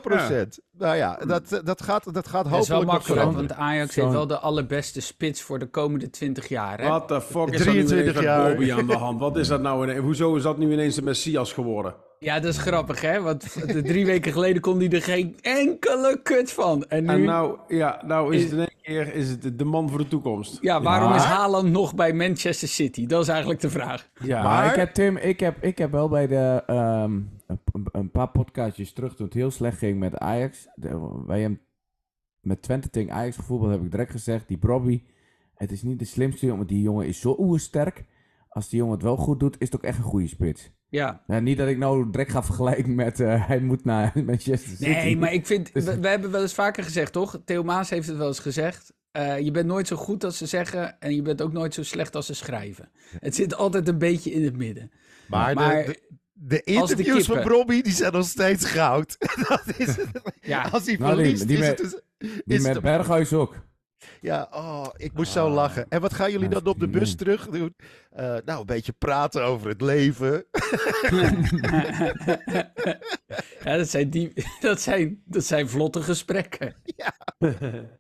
[0.79, 3.95] Nou ja, dat, dat gaat, dat gaat Dat is wel hopelijk nog makkelijk, want Ajax
[3.95, 6.81] heeft wel de allerbeste spits voor de komende 20 jaar.
[6.81, 6.89] Hè?
[6.89, 8.49] What the fuck is er nu 23 ineens met jaar.
[8.49, 9.21] Bobby aan de hand?
[9.21, 9.85] Wat is dat nou?
[9.85, 10.01] ineens?
[10.01, 11.95] Hoezo is dat nu ineens de Messias geworden?
[12.23, 13.21] Ja, dat is grappig, hè?
[13.21, 13.41] Want
[13.85, 16.85] drie weken geleden kon hij er geen enkele kut van.
[16.85, 19.65] En nu, En nou, ja, nou is Is- het in één keer is het de
[19.65, 20.59] man voor de toekomst.
[20.61, 21.17] ja, waarom Ja.
[21.17, 23.07] is Haaland nog bij Manchester City?
[23.07, 24.09] Dat is eigenlijk de vraag.
[24.23, 27.13] Ja, Maar, Maar- ik heb Tim, ik heb, ik heb wel bij de ehm,
[27.47, 27.61] een,
[27.93, 30.69] een paar podcastjes terug toen het heel slecht ging met Ajax.
[30.75, 31.61] De, wij hem
[32.41, 35.03] met Twente tegen Ajax gevoetbald heb ik direct gezegd, die Brobby,
[35.55, 38.05] het is niet de slimste jongen, maar die jongen is zo oersterk.
[38.49, 40.71] Als die jongen het wel goed doet, is het ook echt een goede spits.
[40.91, 41.23] Ja.
[41.27, 44.85] Ja, niet dat ik nou direct ga vergelijken met eh, hij moet naar Manchester City.
[44.91, 45.71] Nee, maar ik vind...
[45.73, 47.41] We, we hebben wel eens vaker gezegd, toch?
[47.45, 48.93] Theo Maas heeft het wel eens gezegd.
[49.11, 51.83] eh, je bent nooit zo goed als ze zeggen en je bent ook nooit zo
[51.83, 52.91] slecht als ze schrijven.
[53.21, 54.91] Het zit altijd een beetje in het midden.
[55.29, 56.01] Maar, Maar de,
[56.33, 59.17] de, de als de interviews van Robbie, die zijn nog steeds goud.
[59.49, 59.97] dat is,
[60.41, 60.63] Ja.
[60.63, 61.91] Als hij Nou, die- verliest, die is met- het...
[62.19, 63.55] dus- Die is met het- Berghuis ook.
[64.21, 65.87] Ja, oh, ik moest zo lachen.
[65.89, 67.75] En wat gaan jullie Ja, dan op de bus terug doen?
[68.11, 70.45] Eh, nou, een beetje praten over het leven.
[73.65, 76.75] ja, dat zijn, die, dat, zijn, dat zijn vlotte gesprekken.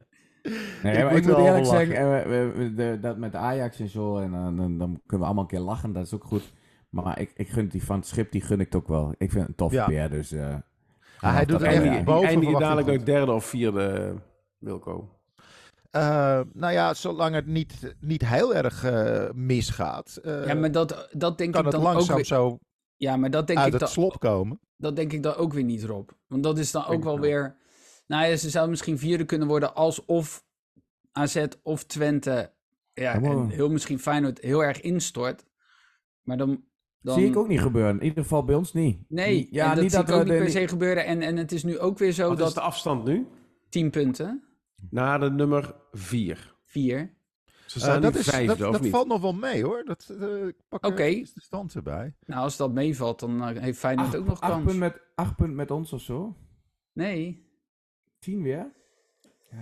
[0.82, 4.18] Nee, Ik maar moet ik moet wel eerlijk zeggen, eh, dat met Ajax en zo,
[4.18, 6.52] en eh, dan, dan kunnen we allemaal een keer lachen, dat is ook goed.
[6.90, 9.14] Maar ik, ik gun die van het schip, die gun ik het ook wel.
[9.18, 10.08] Ik vind het een tof Ja.
[10.08, 10.32] dus...
[10.32, 10.54] eh,
[11.20, 12.02] Ah, hij doet het echt ja.
[12.02, 14.14] boven je verwachting dadelijk nog derde of vierde,
[14.58, 15.08] Wilco?
[15.90, 21.08] Eh, nou ja, zolang het niet, niet heel erg eh, misgaat, eh, ja, maar dat,
[21.12, 22.24] dat denk kan ik het dan ook langzaam weer...
[22.24, 22.58] zo
[22.96, 24.60] Ja, maar dat denk, uit ik het dan, slop komen.
[24.76, 26.10] dat denk ik dan ook weer niet, Rob.
[26.26, 27.56] Want dat is dan ook wel weer...
[28.06, 30.44] Nou ja, ze zou misschien vierde kunnen worden als of
[31.12, 32.52] AZ of Twente...
[32.92, 35.44] Ja, en heel misschien Feyenoord heel erg instort.
[36.22, 36.64] Maar dan...
[37.00, 37.98] dan Zie ik ook niet gebeuren.
[37.98, 39.04] In ieder geval bij ons niet.
[39.08, 41.04] Nee, ja, en dat niet zie dat ik ook niet de- per se gebeuren.
[41.04, 43.26] En, en het is nu ook weer zo Wat is dat de afstand nu?
[43.68, 44.44] 10 punten,
[44.90, 46.54] Naar de nummer vier.
[46.64, 47.14] 4.
[47.66, 48.90] Ze Eh, staan dat is, vijfde, dat, of dat niet?
[48.90, 49.84] valt nog wel mee hoor.
[49.84, 50.14] Dat,
[50.48, 51.02] ik pak Oké.
[51.02, 52.14] even de stand erbij.
[52.26, 54.62] Nou, als dat meevalt, dan eh, heeft Feyenoord Acht, ook nog acht kans.
[54.62, 56.36] punten met, acht punten met ons of zo.
[56.92, 57.46] Nee.
[58.18, 58.72] Tien weer.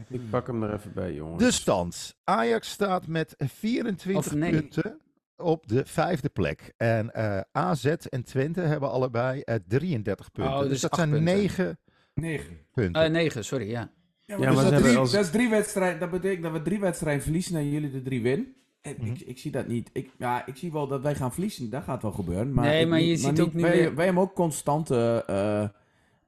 [0.08, 1.42] Ik pak hem er even bij, jongens.
[1.42, 2.16] De stand.
[2.24, 4.50] Ajax staat met 24 Of nee.
[4.50, 4.98] punten
[5.36, 6.72] op de vijfde plek.
[6.76, 10.54] En eh, AZ en Twente hebben allebei eh, 33 punten.
[10.54, 11.34] Oh, dus, dus dat zijn punten.
[11.34, 11.78] 9
[12.14, 12.66] Negen.
[12.72, 13.02] punten.
[13.02, 13.90] Eh 9, sorry, ja.
[14.28, 16.00] Ja, Ja, maar, maar dus dat, hebben drie, als- dat is drie wedstrijden.
[16.00, 18.52] Dat betekent dat we drie wedstrijden verliezen en jullie de drie winnen.
[18.80, 19.06] En Mhm.
[19.12, 19.90] ik, ik zie dat niet.
[19.92, 21.70] Ik, ja, ik zie wel dat wij gaan verliezen.
[21.70, 22.52] Dat gaat wel gebeuren.
[22.52, 25.62] Maar Nee, maar niet- je ziet niet- ook nu wij, hebben ook constante eh,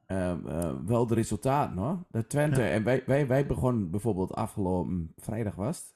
[0.05, 1.97] eh, eh, wel de resultaten hoor.
[2.11, 2.61] De Twente.
[2.63, 5.93] En wij, wij, wij begonnen bijvoorbeeld afgelopen vrijdag was het.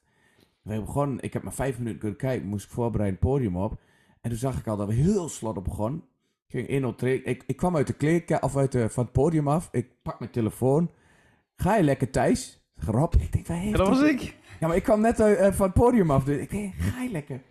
[0.62, 3.80] Wij begonnen, ik heb maar vijf minuten kunnen kijken, moest ik voorbereiden het podium op.
[4.22, 6.04] En toen zag ik al dat we heel slot op begonnen.
[6.48, 9.14] Ik ging 1-0 tre- ik, ik kwam uit de kleedkamer, of uit de, van het
[9.14, 9.70] podium af.
[9.72, 10.92] Ik pak mijn telefoon.
[11.56, 12.64] Ga je lekker Thijs?
[12.76, 14.36] Rob, ik denk, waar heeft dat was ik.
[14.60, 16.24] ja, maar ik kwam net uit, eh, van het podium af.
[16.24, 17.42] Dus ik denk, ga je lekker.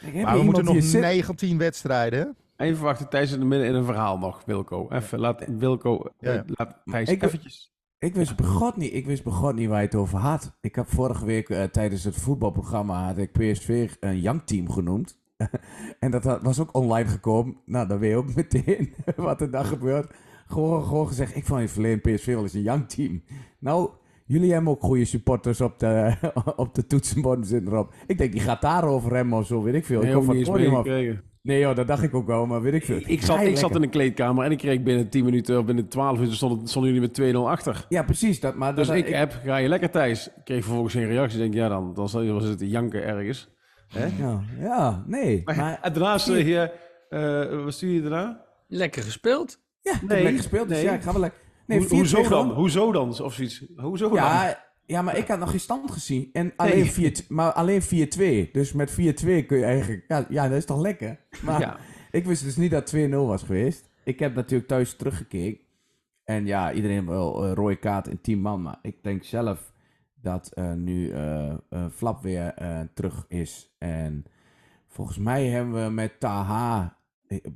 [0.00, 2.36] Ik denk, maar we moeten nog hier zit- 19 wedstrijden.
[2.56, 4.88] Even wachten, Thijs in het midden in een verhaal nog, Wilco.
[4.90, 6.38] Even, laat Wilco, Ja, ja.
[6.38, 7.70] eh, laat Thijs Ik- eventjes...
[7.98, 10.56] Ik wist begot niet, ik wist begot niet waar je het over had.
[10.60, 15.18] Ik heb vorige week eh, tijdens het voetbalprogramma had ik PSV een jankteam genoemd.
[16.00, 17.56] en dat had- was ook online gekomen.
[17.66, 20.14] Nou, dan weet je ook meteen wat er dan gebeurt.
[20.52, 23.22] Gewoon, gewoon gezegd, ik vond in het verleden PSV wel eens een jankteam.
[23.58, 23.90] Nou,
[24.26, 26.14] jullie hebben ook goede supporters op de,
[26.56, 27.94] op de toetsenborden zitten erop.
[28.06, 30.00] Ik denk, die gaat daarover remmen of zo, weet ik veel.
[30.00, 31.20] Nee, ik kom ook van niet het eens podium af.
[31.42, 33.00] Nee joh, dat dacht ik ook wel, maar weet ik veel.
[33.06, 35.88] Ik zat, ik zat in de kleedkamer en ik kreeg binnen 10 minuten, of binnen
[35.88, 37.86] 12 minuten stonden, stonden jullie met 2-0 achter.
[37.88, 38.40] Ja, precies.
[38.40, 40.26] Dat, maar Dus dat, ik app, ga je lekker Thijs.
[40.26, 41.36] Ik kreeg vervolgens geen reactie.
[41.36, 43.48] Ik denk, ja dan, dan zal je wel zitten janken ergens.
[43.88, 44.06] Hè?
[44.18, 45.42] Ja, ja, nee.
[45.44, 46.70] Maar, En daarna zeg je,
[47.08, 48.44] eh, wat stuur je daarna?
[48.68, 49.61] Lekker gespeeld.
[49.82, 50.86] Ja, ik heb lekker gespeeld, dus nee.
[50.86, 51.40] ja, ik ga wel lekker.
[51.66, 52.50] Nee, 4-2 hoezo dan?
[52.50, 53.20] Hoezo dan?
[53.20, 53.64] Of zoiets.
[53.76, 54.16] Hoezo dan?
[54.16, 56.30] Ja, ja, maar ik had nog geen stand gezien.
[56.32, 58.50] En alleen 4 maar alleen 4-2.
[58.52, 58.94] Dus met 4-2
[59.46, 60.04] kun je eigenlijk...
[60.08, 61.18] Ja, ja, dat is toch lekker?
[61.42, 61.76] Maar Ja.
[62.10, 63.90] ik wist dus niet dat 2-0 was geweest.
[64.04, 65.60] Ik heb natuurlijk thuis teruggekeken.
[66.24, 68.62] En ja, iedereen wel een rode kaart in 10 man.
[68.62, 69.72] Maar ik denk zelf
[70.14, 71.54] dat eh, nu eh,
[71.94, 72.54] Flap weer
[72.94, 73.74] terug is.
[73.78, 74.24] En
[74.88, 76.96] volgens mij hebben we met Taha...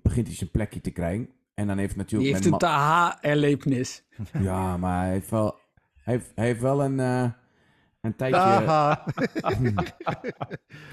[0.03, 1.29] begint hij zijn plekje te krijgen.
[1.57, 2.33] En dan heeft Die natuurlijk...
[2.33, 4.03] heeft met een TH-erlevenis.
[4.49, 5.59] Ja, maar hij heeft wel...
[6.03, 7.31] Hij heeft, hij heeft wel een, eh,
[8.01, 8.41] een tijdje...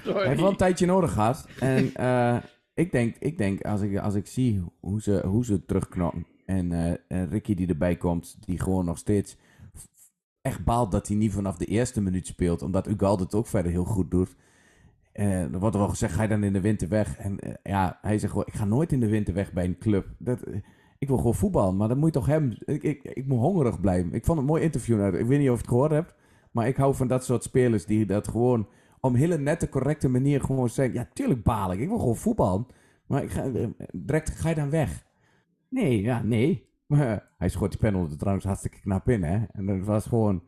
[0.04, 1.48] Hij heeft wel een tijdje nodig gehad.
[1.60, 2.36] En eh,
[2.74, 6.26] ik denk, ik denk als, ik, als ik zie hoe ze, hoe ze terugknokken.
[6.46, 9.36] En, eh, en Ricky die erbij komt, die gewoon nog steeds
[10.40, 12.62] echt baalt dat hij niet vanaf de eerste minuut speelt.
[12.62, 14.34] Omdat Ugalde het ook verder heel goed doet.
[15.14, 17.18] Eh, er wordt er wel gezegd, ga je dan in de winter weg?
[17.18, 19.78] En eh, ja, hij zegt gewoon, ik ga nooit in de winter weg bij een
[19.78, 20.06] club.
[20.18, 20.54] Dat, eh,
[20.98, 22.56] ik wil gewoon voetbal, maar dan moet je toch hem...
[22.64, 24.12] Ik, ik, ik moet hongerig blijven.
[24.12, 25.14] Ik vond het mooi interview.
[25.14, 26.14] Ik weet niet of je het gehoord hebt.
[26.50, 28.68] Maar ik hou van dat soort spelers die dat gewoon
[29.00, 30.94] een hele nette, correcte manier gewoon zeggen...
[30.94, 31.80] Ja, tuurlijk baal ik.
[31.80, 32.66] Ik wil gewoon voetbal.
[33.06, 33.50] Maar ik ga,
[33.92, 35.06] direct ga je dan weg.
[35.68, 36.68] Nee, ja, nee.
[36.86, 39.44] Maar hij schoot die er trouwens hartstikke knap in, hè.
[39.52, 40.42] En dat was gewoon...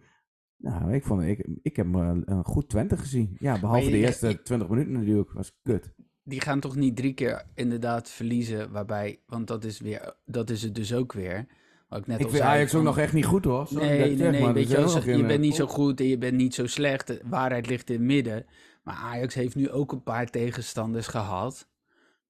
[0.59, 3.37] Nou, ik, vond, ik, ik heb eh, een goed Twente gezien.
[3.39, 5.33] Ja, behalve de je- eerste 20 minuten natuurlijk.
[5.33, 5.93] was kut.
[6.23, 9.21] Die gaan toch niet drie keer inderdaad verliezen, waarbij...
[9.27, 11.47] Want dat is, weer, dat is het dus ook weer.
[11.89, 13.67] Wat ik net Ik al vind zei, Ajax ook nog echt niet goed, hoor.
[13.67, 14.53] Sorry Nee, nee, nee.
[14.53, 17.07] Weet je, je bent eh, niet zo goed en je bent niet zo slecht.
[17.07, 18.47] De waarheid ligt in het midden.
[18.83, 21.69] Maar Ajax heeft nu ook een paar tegenstanders gehad.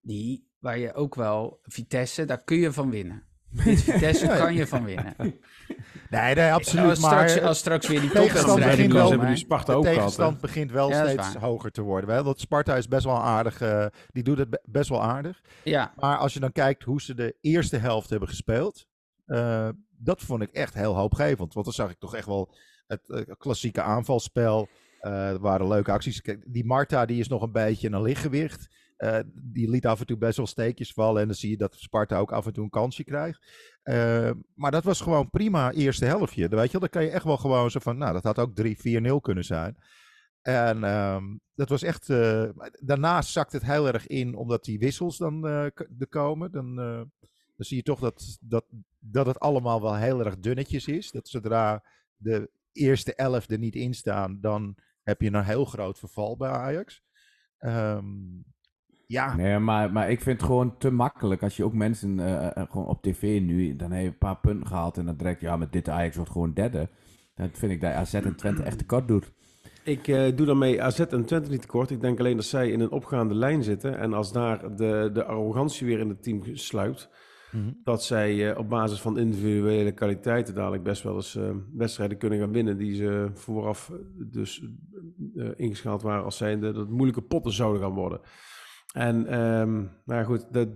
[0.00, 1.58] Die, waar je ook wel...
[1.62, 3.22] Vitesse, daar kun je van winnen.
[3.64, 5.14] Dit Vitesse kan je van winnen.
[6.10, 6.84] Nee, nee, absoluut.
[6.90, 9.18] Als maar straks, als straks weer die tegenstand topwedstrijden begint Ze wel- komen...
[9.18, 12.08] hebben die Sparta de ook tegenstand begint wel Ja, dat steeds hoger te worden.
[12.10, 13.60] Wel, Want Sparta is best wel aardig.
[13.60, 15.40] eh, die doet het be- best wel aardig.
[15.64, 18.86] Ja, Maar als je dan kijkt hoe ze de eerste helft hebben gespeeld.
[19.26, 21.52] eh, dat vond ik echt heel hoopgevend.
[21.54, 22.54] Want dan zag ik toch echt wel
[22.86, 24.68] het eh, klassieke aanvalspel.
[25.00, 26.20] Er waren leuke acties.
[26.22, 28.68] Kijk, die Marta die is nog een beetje een lichtgewicht.
[28.96, 31.20] Eh, die liet af en toe best wel steekjes vallen.
[31.20, 33.46] En dan zie je dat Sparta ook af en toe een kansje krijgt.
[33.82, 36.48] Eh, maar dat was gewoon prima eerste helftje.
[36.48, 38.38] Dan Weet je, wel, dan kan je echt wel gewoon zo van, nou, dat had
[38.38, 39.76] ook 3-4-0 kunnen zijn.
[40.42, 42.10] En ehm, dat was echt.
[42.10, 42.48] eh,
[42.80, 45.72] daarna zakt het heel erg in, omdat die wissels dan er
[46.08, 46.52] komen.
[46.52, 46.74] Dan,
[47.56, 48.64] dan zie je toch dat, dat,
[48.98, 51.10] dat het allemaal wel heel erg dunnetjes is.
[51.10, 51.84] Dat zodra
[52.16, 56.50] de eerste elf er niet in staan, dan heb je een heel groot verval bij
[56.50, 57.02] Ajax.
[57.58, 58.04] Ehm,
[59.06, 61.42] ja, Nee, maar, maar ik vind het gewoon te makkelijk.
[61.42, 64.38] Als je ook mensen eh, eh, gewoon op tv nu, dan heb je een paar
[64.38, 66.88] punten gehaald en dan direct, ja, met dit Ajax wordt gewoon derde.
[67.34, 69.32] Dan vind ik dat AZ en Twente echt tekort doet.
[69.84, 71.90] Ik eh, doe daarmee AZ en Twente niet tekort.
[71.90, 73.98] Ik denk alleen dat zij in een opgaande lijn zitten.
[73.98, 77.10] En als daar de, de arrogantie weer in het team sluipt,
[77.50, 77.72] Mhm.
[77.84, 82.38] dat zij eh, op basis van individuele kwaliteiten dadelijk best wel eens eh, wedstrijden kunnen
[82.38, 82.78] gaan winnen.
[82.78, 84.64] Die ze vooraf eh, dus
[85.36, 88.20] eh, ingeschaald waren als zijnde dat het moeilijke potten zouden gaan worden.
[88.92, 90.68] En, ehm nou ja, goed, dat,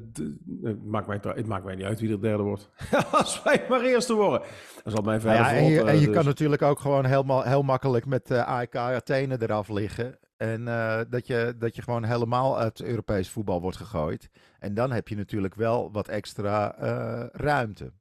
[0.85, 2.70] maakt mij, het maakt mij niet uit wie er derde wordt.
[3.12, 4.40] Als wij maar eerste worden.
[4.83, 6.14] Dat zal mijn Nou verder ja, en je, vlot, en je dus.
[6.14, 10.18] kan natuurlijk ook gewoon helemaal, heel makkelijk met eh AEK Athene eraf liggen.
[10.37, 14.31] En eh, dat, je, dat je gewoon helemaal uit Europees voetbal wordt gegooid.
[14.59, 17.92] En dan heb je natuurlijk wel wat extra eh, ruimte.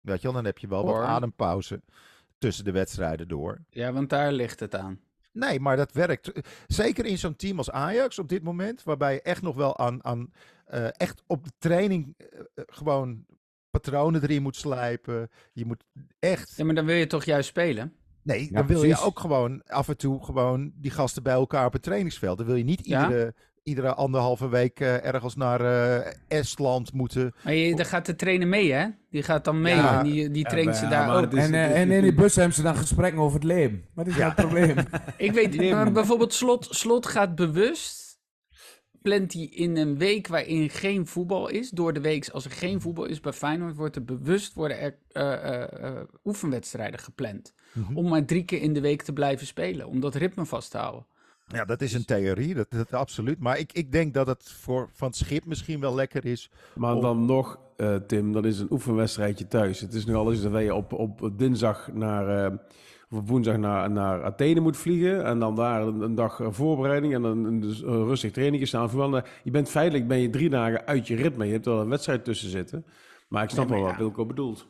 [0.00, 0.98] Weet je wel, dan heb je wel Hoor.
[0.98, 1.82] wat adempauze
[2.38, 3.64] tussen de wedstrijden door.
[3.70, 5.00] ja, want daar ligt het aan.
[5.36, 6.32] Nee, maar dat werkt.
[6.66, 10.04] Zeker in zo'n team als Ajax op dit moment, waarbij je echt nog wel aan,
[10.04, 10.32] aan
[10.64, 13.24] eh, echt op de training eh, eh, gewoon
[13.70, 15.28] patronen erin moet slijpen.
[15.52, 15.84] Je moet
[16.18, 16.56] echt.
[16.56, 17.92] Ja, maar dan wil je toch juist spelen?
[18.22, 21.66] Nee, Ja, dan wil je ook gewoon af en toe gewoon die gasten bij elkaar
[21.66, 22.38] op het trainingsveld.
[22.38, 23.32] Dan wil je niet Ja.
[23.66, 27.34] Iedere, anderhalve week eh, ergens naar eh, Estland moeten.
[27.44, 28.86] Maar je, daar gaat de trainer mee, hè?
[29.10, 29.98] Die gaat dan mee Ja.
[29.98, 31.32] en die, die traint ze Ja, daar ook.
[31.32, 33.84] is- en, eh, is en in die bus hebben ze dan gesprekken over het leven.
[33.94, 34.26] Wat is Ja.
[34.26, 34.76] dat probleem?
[35.16, 38.18] Ik weet, maar bijvoorbeeld Slot, Slot gaat bewust,
[39.02, 42.80] plant hij in een week waarin geen voetbal is, door de week als er geen
[42.80, 47.54] voetbal is bij Feyenoord, wordt er bewust worden er eh, eh, eh, oefenwedstrijden gepland.
[47.94, 50.78] Om maar drie keer in de week te blijven spelen, om dat ritme vast te
[50.78, 51.06] houden.
[51.46, 53.38] Ja, dat is een theorie, dat, dat absoluut.
[53.38, 56.50] Maar ik, ik denk dat het voor van het schip misschien wel lekker is.
[56.74, 59.80] Maar Om- dan nog, eh, Tim, dat is een oefenwedstrijdje thuis.
[59.80, 62.52] Het is nu al eens dat je op, op dinsdag naar, eh,
[63.10, 65.24] of op woensdag naar, naar Athene moet vliegen.
[65.24, 68.66] En dan daar een, een dag eh, voorbereiding en dan een, dus, een rustig training
[68.66, 68.90] staan.
[68.90, 69.24] Voetballen.
[69.42, 71.46] Je bent feitelijk ben je drie dagen uit je ritme.
[71.46, 72.84] Je hebt wel een wedstrijd tussen zitten.
[73.28, 73.98] Maar ik snap Nee, maar wel ja.
[73.98, 74.66] wat Wilco bedoelt.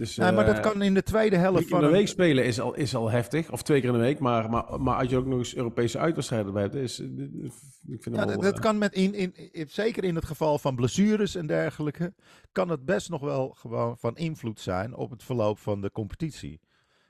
[0.00, 1.92] Is, Ja, maar dat eh, kan in de tweede helft Drie keer van in de
[1.92, 3.50] een- week spelen is al, is al heftig.
[3.52, 4.18] Of twee keer in de week.
[4.18, 6.74] Maar, maar, maar als je ook nog eens Europese uitwedstrijden hebt.
[6.74, 10.24] Is, ik vind Ja, wel, dat eh, kan met in, in, in- zeker in het
[10.24, 12.14] geval van blessures en dergelijke,
[12.52, 16.60] kan het best nog wel gewoon van invloed zijn op het verloop van de competitie.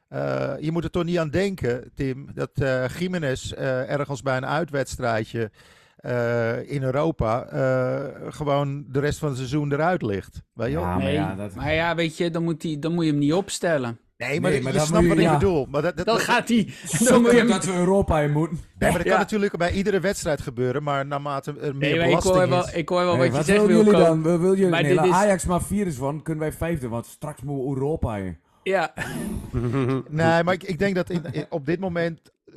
[0.09, 4.37] Eh, je moet er toch niet aan denken, Tim, dat eh Jiménez eh, ergens bij
[4.37, 5.51] een uitwedstrijdje
[5.98, 10.42] eh, in Europa eh, gewoon de rest van het seizoen eruit ligt.
[10.54, 10.78] Weet je?
[10.78, 13.11] Ja, maar nee, ja, dat- maar ja, weet je, dan moet, hij, dan moet je
[13.11, 13.98] hem niet opstellen.
[14.16, 15.38] Nee, maar, Nee, maar je snapt wat je- ik ja.
[15.38, 15.66] bedoel.
[15.70, 16.64] Maar dat, dat, Dan dat- gaat hij.
[16.98, 17.48] Dan Zo moet je hem...
[17.48, 18.58] dat we Europa in moeten.
[18.78, 19.11] nee, maar dat Ja.
[19.11, 22.48] kan natuurlijk bij iedere wedstrijd gebeuren, maar naarmate er meer Nee, ik hoor is...
[22.48, 24.22] wel, ik hoor wel Hey, wat je zegt, willen jullie dan?
[24.22, 26.88] Wil, wil jullie, Maar nee, dit is- Ajax maar vier is van, kunnen wij vijfde,
[26.88, 28.38] want straks moeten we Europa in.
[28.62, 28.92] Ja,
[30.08, 32.54] Nee, maar ik, ik denk dat in, in- op dit moment, eh,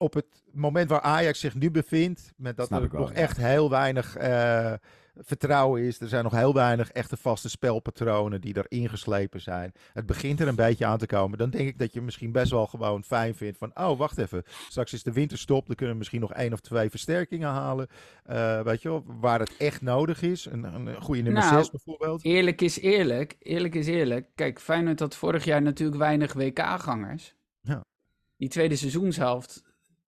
[0.00, 3.16] op het moment waar Ajax zich nu bevindt, met dat Snap er wel, nog ja.
[3.16, 4.72] echt heel weinig eh,
[5.16, 9.72] vertrouwen is, er zijn nog heel weinig echte vaste spelpatronen die er ingeslepen zijn.
[9.92, 11.38] Het begint er een beetje aan te komen.
[11.38, 14.42] Dan denk ik dat je misschien best wel gewoon fijn vindt van, oh wacht even,
[14.68, 17.86] straks is de winterstop, dan kunnen we misschien nog één of twee versterkingen halen.
[18.24, 20.44] Eh, weet je wel, waar het echt nodig is.
[20.44, 22.24] Een, een goede nummer Nou, 6 bijvoorbeeld.
[22.24, 23.36] eerlijk is eerlijk.
[23.38, 24.26] Eerlijk is eerlijk.
[24.34, 27.34] Kijk, Feyenoord had vorig jaar natuurlijk weinig WK-gangers.
[27.60, 27.84] Ja.
[28.36, 29.62] Die tweede seizoenshelft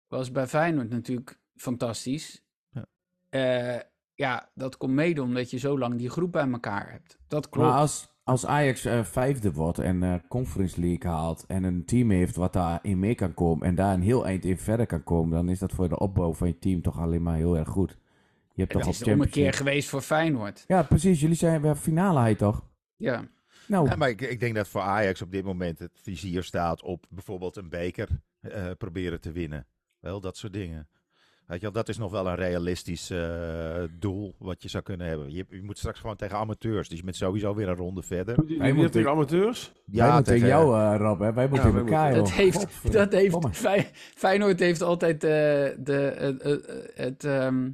[0.08, 2.42] was bij Feyenoord natuurlijk fantastisch.
[2.70, 2.86] Ja.
[3.28, 3.80] Eh,
[4.14, 7.18] ja, dat komt mede omdat je zo lang die groep bij elkaar hebt.
[7.28, 7.68] Dat klopt.
[7.68, 12.10] Maar als, als Ajax eh, vijfde wordt en eh Conference League haalt en een team
[12.10, 15.30] heeft wat daarin mee kan komen en daar een heel eind in verder kan komen,
[15.36, 17.96] dan is dat voor de opbouw van je team toch alleen maar heel erg goed.
[18.52, 20.64] Je hebt toch Het op is de ommekeer Champions geweest voor Feyenoord.
[20.66, 21.20] Ja, precies.
[21.20, 22.64] Jullie zijn weer finale hij toch?
[22.96, 23.28] Ja.
[23.66, 26.82] Nou, Ja, maar ik, ik denk dat voor Ajax op dit moment het vizier staat
[26.82, 28.08] op bijvoorbeeld een beker
[28.40, 29.66] eh, proberen te winnen.
[30.00, 30.88] Wel, dat soort dingen.
[31.46, 35.06] Weet je wel, dat is nog wel een realistisch eh, doel wat je zou kunnen
[35.06, 35.32] hebben.
[35.32, 38.44] Je, je moet straks gewoon tegen amateurs, dus je bent sowieso weer een ronde verder.
[38.58, 39.72] Wij moeten- tegen amateurs?
[39.84, 41.32] Wij moeten tegen jou, eh, Rob, hè?
[41.32, 42.36] Wij moeten tegen elkaar, Dat joh.
[42.36, 45.74] heeft, dat heeft Fey- Feyenoord heeft altijd eh, de,
[46.18, 46.60] eh, eh, eh,
[46.94, 47.70] het, ehm,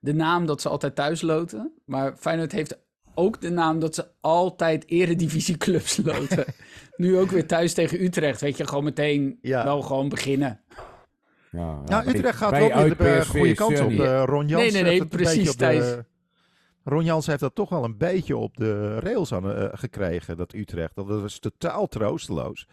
[0.00, 1.72] de naam dat ze altijd thuis loten.
[1.84, 2.78] Maar Feyenoord heeft
[3.14, 6.44] ook de naam dat ze altijd eredivisieclubs loten.
[6.96, 8.40] nu ook weer thuis tegen Utrecht.
[8.40, 9.64] Weet je, gewoon meteen Ja.
[9.64, 10.60] wel gewoon beginnen.
[11.52, 13.90] Ja, Nou, Utrecht gaat wel weer de eh, goede kant op.
[13.90, 16.04] Eh, Ron Jans Nee, nee, nee, heeft het een precies, op de-.
[16.84, 20.52] Ron Jans heeft dat toch wel een beetje op de rails aan, eh, gekregen, dat
[20.54, 20.94] Utrecht.
[20.94, 22.68] Dat was totaal troosteloos.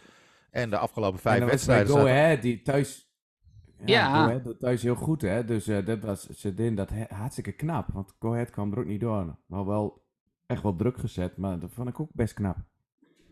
[0.51, 1.87] En de afgelopen En vijf wedstrijden...
[1.95, 3.07] Go Ahead, die thuis...
[3.85, 4.13] Ja.
[4.15, 5.45] Go Ahead doet thuis heel goed, hè.
[5.45, 7.87] Dus eh, dat was ze deden dat he- hartstikke knap.
[7.93, 9.37] Want Go Ahead kwam er ook niet door.
[9.45, 10.03] Maar wel
[10.45, 12.57] echt wel druk gezet, maar dat vond ik ook best knap.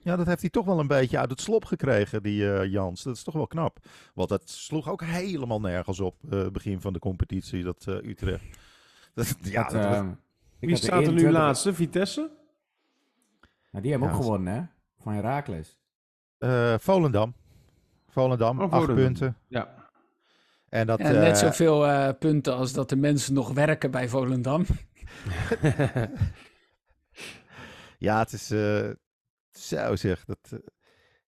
[0.02, 3.04] Ja, dat heeft hij toch wel een beetje uit het slop gekregen, die eh, Jans.
[3.04, 3.80] Dat is toch wel knap.
[4.14, 8.44] Want dat sloeg ook helemaal nergens op, eh, begin van de competitie, dat eh, Utrecht.
[9.14, 10.06] Dat, ja, Dat,
[10.60, 11.74] Wie staat er nu 21 laatste?
[11.74, 12.30] Vitesse?
[13.72, 14.62] Nou, die hebben Ja, ook gewonnen, hè.
[15.04, 15.80] Van Herakles.
[16.38, 17.34] eh, Volendam.
[18.10, 18.96] Volendam, Oh, acht Volendam.
[18.96, 19.38] punten.
[19.48, 19.90] Ja.
[20.70, 24.66] En dat, Ja, net zoveel eh, punten als dat de mensen nog werken bij Volendam.
[28.00, 28.52] Ja, het is.
[28.52, 28.90] eh,
[29.58, 30.26] zo zeg.
[30.26, 30.60] Dat, eh,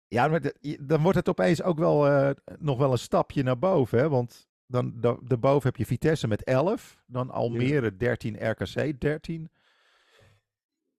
[0.08, 3.58] ja, maar de- dan wordt het opeens ook wel eh, nog wel een stapje naar
[3.58, 3.98] boven.
[3.98, 4.08] Hè?
[4.08, 6.96] Want dan, da- daarboven heb je Vitesse met 11.
[7.06, 9.50] Dan Almere 13, RKC 13.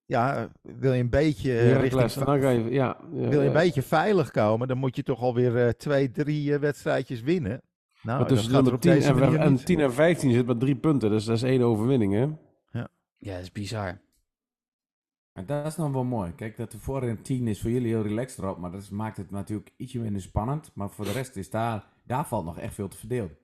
[0.06, 3.38] Ja, wil je een beetje, eh, richting, Heracles, en dan ga je, ja, wil je
[3.38, 7.22] een eh, beetje veilig komen, dan moet je toch alweer eh, twee, drie eh, wedstrijdjes
[7.22, 7.62] winnen.
[8.02, 9.66] Nou, maar dat tussen gaat er op 10 deze en, manier en niet.
[9.66, 11.10] 10 en 15 zit met drie punten.
[11.10, 12.28] Dus dat is één overwinning, hè?
[13.18, 14.02] Ja, dat is bizar.
[15.34, 16.32] En dat is dan wel mooi.
[16.36, 18.58] Kijk, dat de voorin 10 is voor jullie heel relaxed erop.
[18.58, 20.72] Maar dat maakt het natuurlijk ietsje minder spannend.
[20.74, 23.38] Maar voor de rest is daar, daar valt nog echt veel te verdelen.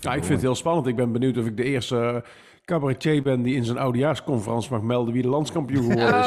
[0.00, 0.86] Ja, ik vind het heel spannend.
[0.86, 2.16] Ik ben benieuwd of ik de eerste eh,
[2.64, 6.26] cabaretier ben die in zijn oudejaarsconferentie mag melden wie de landskampioen geworden is.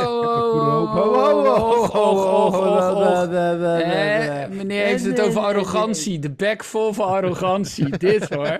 [3.81, 6.19] Eh, meneer heeft het over arrogantie.
[6.19, 7.97] De bek vol van arrogantie.
[7.97, 8.59] Dit hoor.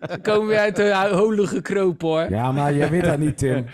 [0.00, 2.30] Dan komen we uit de holen gekropen hoor.
[2.30, 3.66] Ja, maar jij weet dat niet, Tim.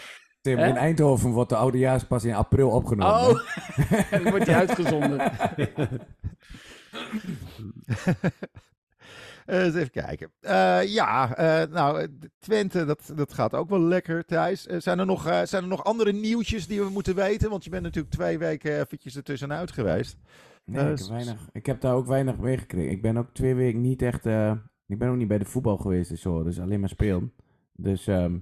[0.44, 3.30] Tim, in Eindhoven wordt de oudejaars pas in april opgenomen.
[3.30, 3.40] Oh,
[4.10, 5.32] dan wordt hij uitgezonden.
[9.44, 10.30] Eh, eens even kijken.
[10.40, 14.62] Eh, ja, eh, nou, Twente, dat, dat gaat ook wel lekker, Thijs.
[14.62, 17.50] Zijn, er nog, eh, zijn er nog andere nieuwtjes die we moeten weten?
[17.50, 20.16] Want je bent natuurlijk twee weken eventjes ertussenuit geweest.
[20.64, 22.90] Nee, ik, heb weinig, ik heb daar ook weinig meegekregen.
[22.90, 24.26] Ik ben ook twee weken niet echt...
[24.26, 24.52] eh,
[24.86, 26.42] ik ben ook niet bij de voetbal geweest en zo.
[26.42, 27.32] Dus alleen maar spelen.
[27.72, 28.36] Dus ehm,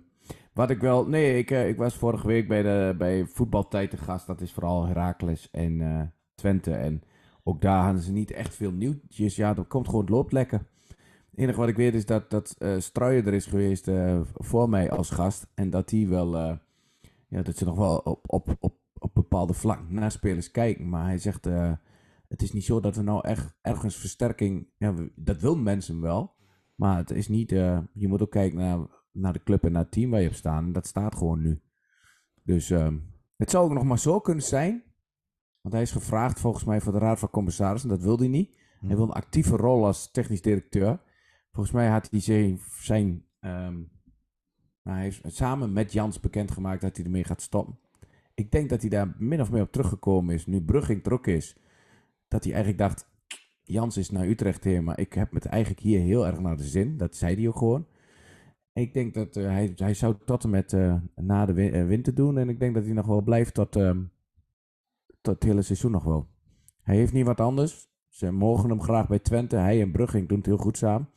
[0.52, 1.06] wat ik wel...
[1.06, 4.26] Nee, ik, eh, ik was vorige week bij, de, bij voetbaltijd te gast.
[4.26, 6.02] Dat is vooral Heracles en eh,
[6.34, 6.74] Twente.
[6.74, 7.02] En
[7.42, 9.36] ook daar hadden ze niet echt veel nieuwtjes.
[9.36, 10.58] Ja, dat komt gewoon, het loopt lekker.
[11.30, 13.90] Het enige wat ik weet is dat, dat eh Struijer er is geweest
[14.34, 15.46] voor mij als gast.
[15.54, 16.36] En dat die wel...
[17.28, 20.88] ja, dat ze nog wel op, op, op, op bepaalde vlakken naar spelers kijken.
[20.88, 21.44] Maar hij zegt...
[22.28, 24.66] het is niet zo dat we nou echt ergens versterking.
[24.76, 26.34] Ja, dat wil mensen wel.
[26.74, 27.50] Maar het is niet.
[27.92, 28.78] je moet ook kijken naar,
[29.12, 30.62] naar de club en naar het team waar je op staat.
[30.62, 31.60] En dat staat gewoon nu.
[32.42, 32.98] Dus ehm,
[33.36, 34.82] het zou ook nog maar zo kunnen zijn.
[35.60, 37.88] Want hij is gevraagd volgens mij voor de Raad van Commissarissen.
[37.88, 38.50] Dat wil hij niet.
[38.86, 41.00] Hij wil een actieve rol als technisch directeur.
[41.52, 42.60] Volgens mij had hij zijn.
[42.80, 43.74] zijn ehm,
[44.82, 47.78] nou, hij heeft samen met Jans bekendgemaakt dat hij ermee gaat stoppen.
[48.34, 50.46] Ik denk dat hij daar min of meer op teruggekomen is.
[50.46, 51.56] Nu Brugging ook is
[52.28, 53.10] dat hij eigenlijk dacht,
[53.62, 56.64] Jans is naar Utrecht heen, maar ik heb het eigenlijk hier heel erg naar de
[56.64, 56.96] zin.
[56.96, 57.86] Dat zei hij ook gewoon.
[58.72, 61.86] Ik denk dat eh, hij, hij zou tot en met eh, na de win- eh,
[61.86, 62.38] winter doen.
[62.38, 64.02] En ik denk dat hij nog wel blijft tot, ehm,
[65.20, 66.28] tot het hele seizoen nog wel.
[66.82, 67.90] Hij heeft niet wat anders.
[68.08, 69.56] Ze mogen hem graag bij Twente.
[69.56, 71.08] Hij en Brugging doen het heel goed samen.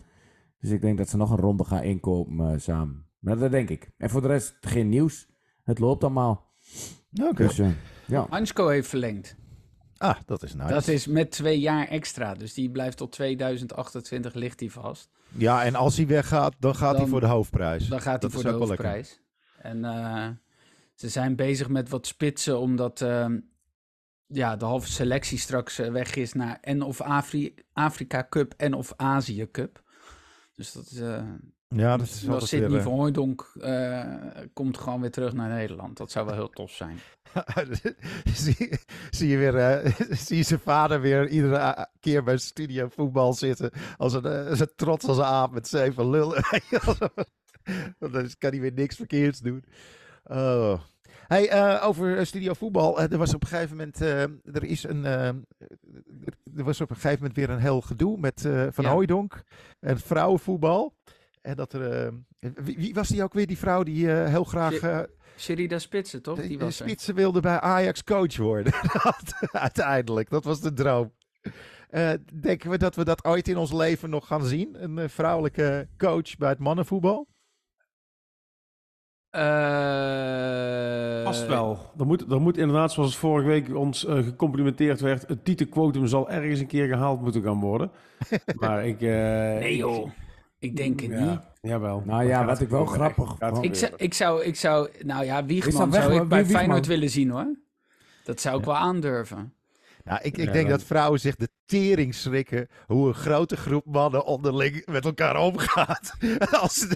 [0.59, 3.05] Dus ik denk dat ze nog een ronde gaan inkopen samen.
[3.19, 3.91] Maar dat denk ik.
[3.97, 5.29] En voor de rest geen nieuws.
[5.63, 6.53] Het loopt allemaal.
[7.23, 7.33] Oké.
[7.33, 7.69] Dus eh,
[8.07, 8.25] ja.
[8.29, 9.35] Hansko heeft verlengd.
[9.97, 10.73] Ah, dat is nice.
[10.73, 12.33] Dat is met twee jaar extra.
[12.33, 15.11] Dus die blijft tot 2028 ligt hij vast.
[15.27, 17.87] Ja, en als hij weggaat, dan gaat hij voor de hoofdprijs.
[17.87, 19.19] Dan gaat hij voor de hoofdprijs.
[19.57, 20.29] En eh,
[20.93, 23.39] ze zijn bezig met wat spitsen, omdat ehm,
[24.27, 28.73] ja, de halve selectie straks eh, weg is naar en of Afri Afrika Cup en
[28.73, 29.83] of Azië Cup.
[30.55, 30.99] Dus dat is.
[30.99, 31.23] eh
[31.77, 34.03] Ja, dat is altijd Sidney weer, van Hooijdonk eh,
[34.53, 35.97] komt gewoon weer terug naar Nederland.
[35.97, 36.99] Dat zou wel heel tof zijn.
[38.33, 38.79] zie,
[39.09, 39.95] zie je weer, eh,
[40.25, 43.71] zie je zijn vader weer iedere keer bij studio voetbal zitten.
[43.97, 46.43] Als een, eh, als een trots als een aap met zeven lullen.
[47.99, 49.63] Want dan kan hij weer niks verkeerds doen.
[50.23, 50.79] Oh.
[51.27, 52.99] Hey, eh, over studio voetbal.
[52.99, 54.21] Eh, er was op een gegeven moment, eh,
[54.55, 55.27] er is een, eh,
[56.55, 58.91] er was op een gegeven moment weer een heel gedoe met eh, Van Ja.
[58.91, 59.43] Hooijdonk
[59.79, 60.93] en vrouwenvoetbal.
[61.45, 62.05] En dat er.
[62.39, 64.73] eh, wie, wie was die ook weer, die vrouw die eh, heel graag.
[64.79, 64.99] Eh,
[65.37, 66.41] Sherida Spitsen, toch?
[66.41, 66.85] Die was er.
[66.87, 68.73] spitsen wilde bij Ajax coach worden.
[69.51, 70.29] Uiteindelijk.
[70.29, 71.13] Dat was de droom.
[71.89, 74.83] Eh, denken we dat we dat ooit in ons leven nog gaan zien?
[74.83, 77.27] Een vrouwelijke coach bij het mannenvoetbal?
[79.29, 81.91] Eh, Vast wel.
[81.99, 86.29] Er moet, er moet inderdaad, zoals het vorige week ons gecomplimenteerd werd, het titelquotum zal
[86.29, 87.91] ergens een keer gehaald moeten gaan worden.
[88.59, 89.01] maar ik...
[89.01, 89.07] eh,
[89.59, 90.13] Nee joh, ik
[90.59, 91.39] denk het Ja, niet.
[91.61, 92.03] Jawel.
[92.05, 95.45] Nou ja, wat ik wel grappig vond- Ik zou, ik zou, ik zou, nou ja,
[95.45, 96.57] Wiegman weg, zou ik bij Wiegman?
[96.59, 97.57] Feyenoord willen zien hoor.
[98.23, 99.53] Dat zou ik wel aandurven.
[100.03, 104.25] Nou, ik, ik denk dat vrouwen zich de tering schrikken hoe een grote groep mannen
[104.25, 106.15] onderling met elkaar omgaat.
[106.61, 106.87] Als,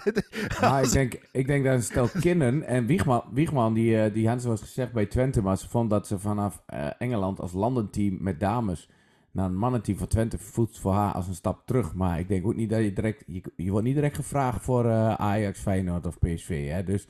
[0.84, 4.44] ik denk, ik denk dat een stel kinderen en Wiegman, Wiegman die, eh, die hadden
[4.44, 8.40] zoals gezegd bij Twente, maar ze vond dat ze vanaf eh, Engeland als landenteam met
[8.40, 8.90] dames
[9.32, 11.96] naar een mannenteam van Twente voelt voor haar als een stap terug.
[11.96, 14.86] Maar ik denk ook niet dat je direct, je, je wordt niet direct gevraagd voor
[14.86, 16.70] eh, Ajax, Feyenoord of PSV.
[16.70, 16.84] Hè?
[16.84, 17.08] Dus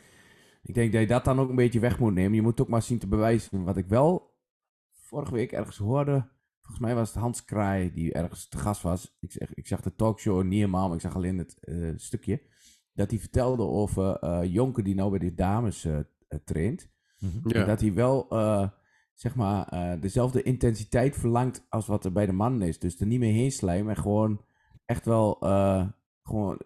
[0.62, 2.36] ik denk dat je dat dan ook een beetje weg moet nemen.
[2.36, 3.64] Je moet ook maar zien te bewijzen.
[3.64, 4.38] Wat ik wel
[4.92, 6.28] vorige week ergens hoorde,
[6.62, 9.18] volgens mij was het Hans Kraai die ergens te gast was.
[9.20, 12.42] Ik, zeg, ik zag de talkshow niet helemaal, maar ik zag alleen het eh, stukje
[12.94, 15.88] dat hij vertelde over eh Jonker die nou bij de dames
[16.44, 16.90] traint.
[17.18, 17.60] Ja.
[17.60, 18.68] En dat hij wel, eh,
[19.20, 22.80] zeg maar, eh, dezelfde intensiteit verlangt als wat er bij de mannen is.
[22.80, 24.42] Dus er niet meer heen slijmen en gewoon
[24.86, 25.88] echt wel, eh,
[26.24, 26.60] gewoon,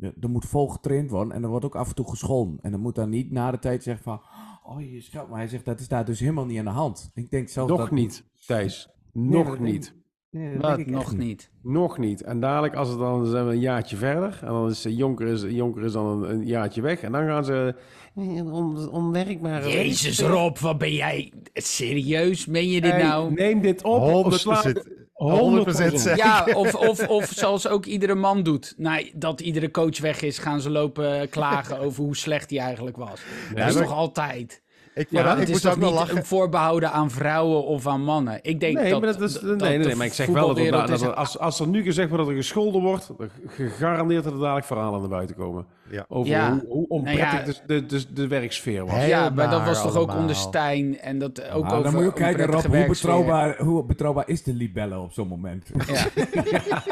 [0.00, 2.58] er moet vol getraind worden en er wordt ook af en toe gescholden.
[2.62, 4.20] En dan moet dan niet na de tijd zeggen van,
[4.62, 7.10] oh je scheldt, maar hij zegt dat is daar dus helemaal niet aan de hand.
[7.14, 7.90] Ik denk zelf Nog dat...
[7.90, 8.88] niet, Thijs.
[9.12, 9.94] Nog niet.
[10.34, 11.50] Nee, dat Wat, denk ik echt nog niet.
[11.62, 12.22] Nog niet.
[12.22, 14.38] En dadelijk, als het dan zijn we een jaartje verder.
[14.40, 17.00] En dan is eh, Jonker, is, Jonker is dan een, een jaartje weg.
[17.00, 17.74] En dan gaan ze
[18.14, 19.70] eh, on, onwerkbare...
[19.70, 22.46] Jezus Rob, wat ben jij serieus?
[22.46, 23.32] Meen je dit Hey, nou?
[23.32, 24.02] Neem dit op.
[24.02, 26.16] of sla- 100%, 100% 100% zeker.
[26.16, 28.74] Ja, of, of, of zoals ook iedere man doet.
[28.76, 32.96] Nou, dat iedere coach weg is, gaan ze lopen klagen over hoe slecht hij eigenlijk
[32.96, 33.20] was.
[33.54, 34.62] dat is toch altijd?
[34.94, 35.76] Ik, Ja, het is toch
[36.12, 38.38] niet voorbehouden aan vrouwen of aan mannen?
[38.42, 41.14] Ik denk Nee, dat, maar dat is, dat nee, nee, maar ik zeg wel dat,
[41.14, 43.10] als, als er nu gezegd wordt dat er gescholden wordt,
[43.46, 45.66] gegarandeerd dat er dadelijk verhalen naar buiten komen.
[45.90, 46.04] Ja.
[46.08, 46.50] Over Ja.
[46.52, 47.54] hoe, hoe onprettig Nou ja.
[47.66, 49.06] de, de, de, de werksfeer was.
[49.06, 52.02] Ja, maar dat was toch ook onder Stijn en dat ook Ah, over dan moet
[52.02, 55.70] je ook kijken, Rob, hoe betrouwbaar, hoe betrouwbaar is de libelle op zo'n moment?
[55.86, 56.06] Ja.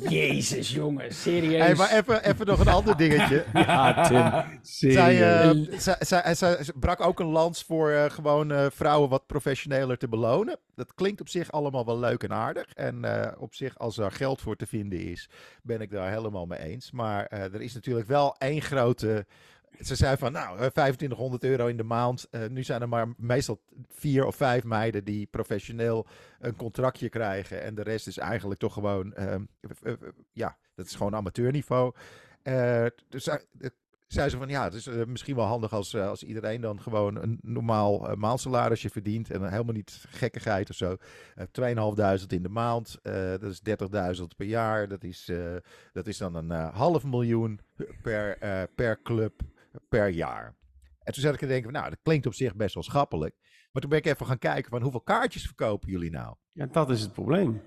[0.08, 1.62] Jezus, jongen, serieus.
[1.66, 3.44] Hey, maar even, even nog een ander dingetje.
[3.52, 4.58] Ja, Tim.
[4.62, 9.08] Zij, eh, zij, zij, zij- ze brak ook een lans voor eh, gewoon eh, vrouwen
[9.08, 10.56] wat professioneler te belonen.
[10.74, 12.66] Dat klinkt op zich allemaal wel leuk en aardig.
[12.74, 15.28] En eh, op zich, als er geld voor te vinden is,
[15.62, 16.90] ben ik daar helemaal mee eens.
[16.90, 19.26] Maar eh, er is natuurlijk wel één grote.
[19.80, 22.26] Ze zei van, nou, eh, 2500 euro in de maand.
[22.30, 26.06] Eh, nu zijn er maar meestal vier of vijf meiden die professioneel
[26.38, 27.62] een contractje krijgen.
[27.62, 29.44] En de rest is eigenlijk toch gewoon, ehm,
[29.82, 29.98] eh, eh,
[30.32, 31.92] ja, dat is gewoon amateurniveau.
[32.42, 33.36] Eh, dus eh,
[34.12, 36.80] zei ze van, ja, het is eh, misschien wel handig als, eh, als iedereen dan
[36.80, 39.30] gewoon een normaal maandsalarisje verdient.
[39.30, 40.96] En helemaal niet gekkigheid of zo.
[41.34, 42.98] Eh 2500 in de maand,
[43.40, 44.88] dat is 30.000 per jaar.
[44.88, 45.30] Dat is,
[45.92, 47.60] dat is dan een half miljoen
[48.02, 48.38] per,
[48.74, 49.40] per club
[49.88, 50.54] per jaar.
[51.02, 53.34] En toen zat ik te denken, van, nou, dat klinkt op zich best wel schappelijk.
[53.72, 56.34] Maar toen ben ik even gaan kijken van hoeveel kaartjes verkopen jullie nou?
[56.52, 57.62] Ja, dat is het probleem.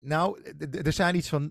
[0.00, 0.42] Nou,
[0.82, 1.50] er zijn iets van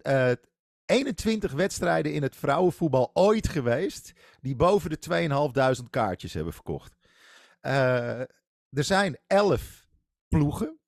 [0.92, 4.12] 21 wedstrijden in het vrouwenvoetbal ooit geweest.
[4.42, 6.96] die boven de 2500 kaartjes hebben verkocht.
[7.62, 8.20] Eh,
[8.70, 9.88] er zijn 11
[10.28, 10.80] ploegen.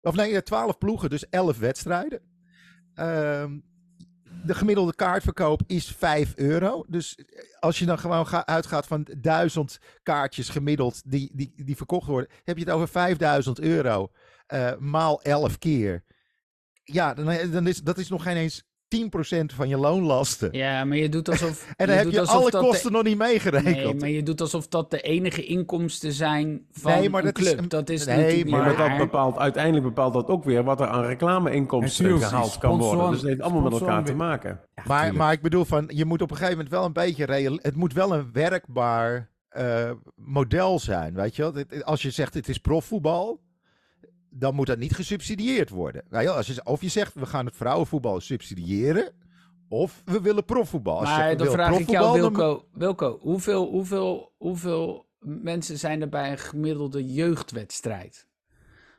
[0.00, 2.20] Of nee, eh, 12 ploegen, dus 11 wedstrijden.
[2.94, 3.58] Ehm,
[4.44, 6.84] de gemiddelde kaartverkoop is 5 euro.
[6.88, 7.18] Dus
[7.58, 12.30] als je dan gewoon ga- uitgaat van 1000 kaartjes gemiddeld die, die, die verkocht worden,
[12.44, 14.10] heb je het over 5000 euro
[14.46, 16.04] eh, maal 11 keer.
[16.84, 20.48] Ja, dan, dan is, dat is nog geen eens 10% van je loonlasten.
[20.52, 21.66] Ja, maar je doet alsof...
[21.76, 23.74] en dan heb doet je alsof alle de- kosten nog niet meegerekend.
[23.76, 27.38] Nee, maar je doet alsof dat de enige inkomsten zijn van Nee, maar een dat
[27.38, 27.58] is club.
[27.58, 30.86] een- dat is nee, maar maar dat bepaalt, uiteindelijk bepaalt dat ook weer wat er
[30.86, 33.10] aan reclameinkomsten je, gehaald kan worden.
[33.10, 34.60] Dus het heeft allemaal met elkaar te maken.
[34.86, 37.58] maar, maar ik bedoel van, je moet op een gegeven moment wel een beetje reëel...
[37.62, 41.52] Het moet wel een werkbaar eh, model zijn, weet je wel?
[41.52, 43.40] Dit- Als je zegt het is profvoetbal,
[44.34, 46.04] dan moet dat niet gesubsidieerd worden.
[46.08, 49.12] Nou ja, als je, of je zegt we gaan het vrouwenvoetbal subsidiëren,
[49.68, 50.98] of we willen profvoetbal.
[50.98, 56.30] Als Maar dan vraag ik jou, Wilco, Wilco hoeveel, hoeveel, hoeveel mensen zijn er bij
[56.30, 58.26] een gemiddelde jeugdwedstrijd?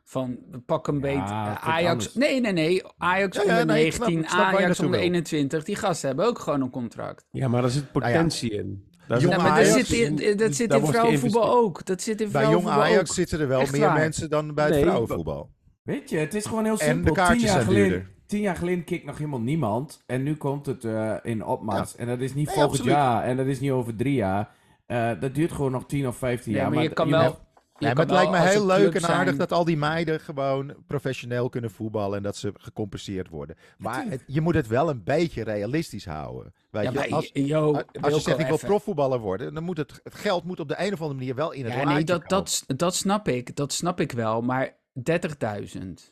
[0.05, 2.13] Van, we pakken een Ja, vind ik Ajax.
[2.13, 2.84] Nee, nee, nee.
[2.97, 5.03] Ajax Ja, ja, onder nee, ik snap- 19, ik snap waar je Ajax onder wil.
[5.05, 5.63] 21.
[5.63, 7.25] Die gasten hebben ook gewoon een contract.
[7.31, 8.91] Ja, maar daar zit potentie in.
[9.08, 11.86] Ja, dat Ajax- zit in, dat zit in vrouwenvoetbal ook.
[11.86, 13.16] Dat zit in Bij jong Ajax ook.
[13.16, 13.97] zitten er wel Echt meer waar.
[13.97, 15.49] mensen dan bij het Nee, vrouwenvoetbal.
[15.84, 17.14] Weet je, het is gewoon heel En simpel.
[17.14, 18.08] de kaartjes tien jaar zijn geleden, duurder.
[18.08, 20.04] Tien tien jaar geleden keek nog helemaal niemand.
[20.06, 21.95] En nu komt het eh, in opmars.
[21.95, 22.93] En dat is niet Nee, volgend absoluut.
[22.95, 23.24] jaar.
[23.24, 24.49] En dat is niet over drie jaar.
[24.86, 26.72] Eh, dat duurt gewoon nog 10 of 15 Nee, jaar.
[26.72, 27.39] maar je kan je wel...
[27.84, 31.49] Ja, maar het lijkt me heel leuk en aardig dat al die meiden gewoon professioneel
[31.49, 33.55] kunnen voetballen en dat ze gecompenseerd worden.
[33.77, 36.53] Maar het- je moet het wel een beetje realistisch houden.
[36.69, 36.95] Weet Ja, je?
[36.95, 40.43] maar als, yo, als je zegt ik wil profvoetballer worden, dan moet het, het geld
[40.43, 42.27] moet op de een of andere manier wel in het Ja, nee, dat, komen.
[42.27, 43.55] dat, dat snap ik.
[43.55, 44.41] Dat snap ik wel.
[44.41, 46.11] Maar 30.000.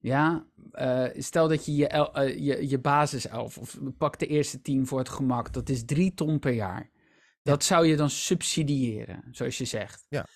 [0.00, 4.60] Ja, eh, stel dat je je, el- eh, je je basiself, of pak de eerste
[4.60, 6.90] tien voor het gemak, dat is drie ton per jaar.
[7.42, 10.06] Dat zou je dan subsidiëren, zoals je zegt.
[10.08, 10.26] Ja.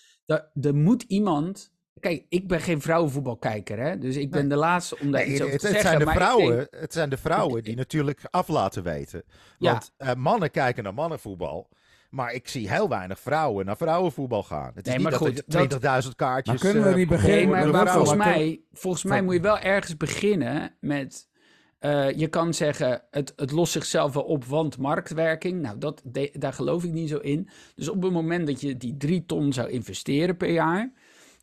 [0.62, 1.74] Er moet iemand.
[2.00, 3.98] Kijk, ik ben geen vrouwenvoetbalkijker, hè?
[3.98, 4.48] Dus ik ben Nee.
[4.48, 5.96] de laatste om daar Nee, iets over het, te het zeggen.
[5.98, 9.22] zijn de vrouwen, denk- het zijn de vrouwen die natuurlijk af laten weten.
[9.58, 9.70] Ja.
[9.70, 11.68] Want eh, mannen kijken naar mannenvoetbal.
[12.10, 14.72] Maar ik zie heel weinig vrouwen naar vrouwenvoetbal gaan.
[14.74, 16.62] Het is Nee, niet maar goed, er dat- 20.000 kaartjes...
[16.62, 19.58] Maar kunnen we eh, niet beginnen Nee, maar, volgens, mij, volgens mij moet je wel
[19.58, 21.28] ergens beginnen met.
[21.86, 25.60] Eh, je kan zeggen, het, het lost zichzelf wel op, want marktwerking.
[25.62, 27.48] Nou, dat, de- daar geloof ik niet zo in.
[27.74, 30.92] Dus op het moment dat je die drie ton zou investeren per jaar,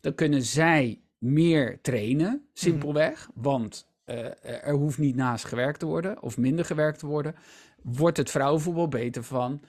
[0.00, 3.28] dan kunnen zij meer trainen, simpelweg.
[3.34, 4.26] Want eh,
[4.66, 7.34] er hoeft niet naast gewerkt te worden of minder gewerkt te worden.
[7.82, 9.60] Wordt het vrouwenvoetbal beter van?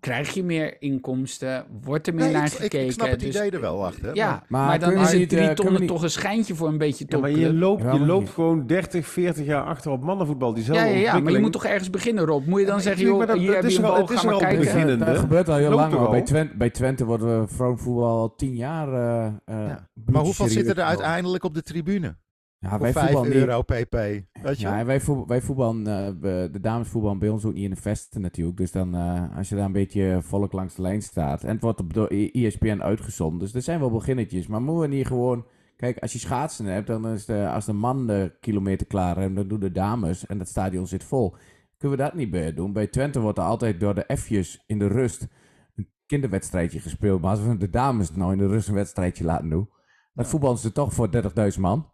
[0.00, 1.64] Krijg je meer inkomsten?
[1.82, 2.84] Wordt er meer Nee, naar ik, gekeken?
[2.84, 4.14] ik snap het Dus- idee er wel achter.
[4.14, 6.68] ja, maar- maar, Maar dan is het niet, drie eh, tonnen toch een schijntje voor
[6.68, 10.54] een beetje Ja, maar je loopt, je loopt gewoon 30, 40 jaar achter op mannenvoetbal.
[10.54, 12.46] Diezelfde Ja, ja, ja, maar je moet toch ergens beginnen, Rob?
[12.46, 14.06] Moet je dan zeggen, joh, dat- hier dat heb is je een er al- bal,
[14.06, 14.58] het is ga maar al kijken.
[14.58, 14.74] begin.
[14.74, 15.04] beginnende.
[15.04, 15.94] Dat gebeurt al heel lang.
[15.94, 16.10] al.
[16.10, 16.22] Bij?
[16.22, 18.92] Twente, bij Twente worden we vrouwenvoetbal al tien jaar.
[18.92, 19.76] eh eh,
[20.06, 22.16] Maar hoeveel zitten er uiteindelijk op de tribune?
[22.60, 23.32] Ja, wij 5 voetbal niet.
[23.34, 23.92] euro pp.
[23.92, 26.12] Weet je Ja, en wij, voetbal, wij voetballen, eh,
[26.52, 28.56] de dames voetballen bij ons ook niet in de vesten natuurlijk.
[28.56, 31.44] Dus dan, eh, als je daar een beetje volk langs de lijn staat.
[31.44, 33.38] En het wordt op door E- ESPN uitgezonden.
[33.38, 34.46] Dus er zijn wel beginnetjes.
[34.46, 35.46] Maar moeten we niet gewoon...
[35.76, 39.34] Kijk, als je schaatsen hebt, dan is de, als de man de kilometer klaar heeft,
[39.34, 40.26] dan doen de dames.
[40.26, 41.34] En dat stadion zit vol.
[41.78, 42.72] Kunnen we dat niet bij doen?
[42.72, 45.28] Bij Twente wordt er altijd door de F'jes in de rust
[45.74, 47.20] een kinderwedstrijdje gespeeld.
[47.20, 49.68] Maar als we de dames nou in de rust een wedstrijdje laten doen...
[50.14, 51.08] Dan voetballen ze toch voor
[51.52, 51.92] 30.000 man.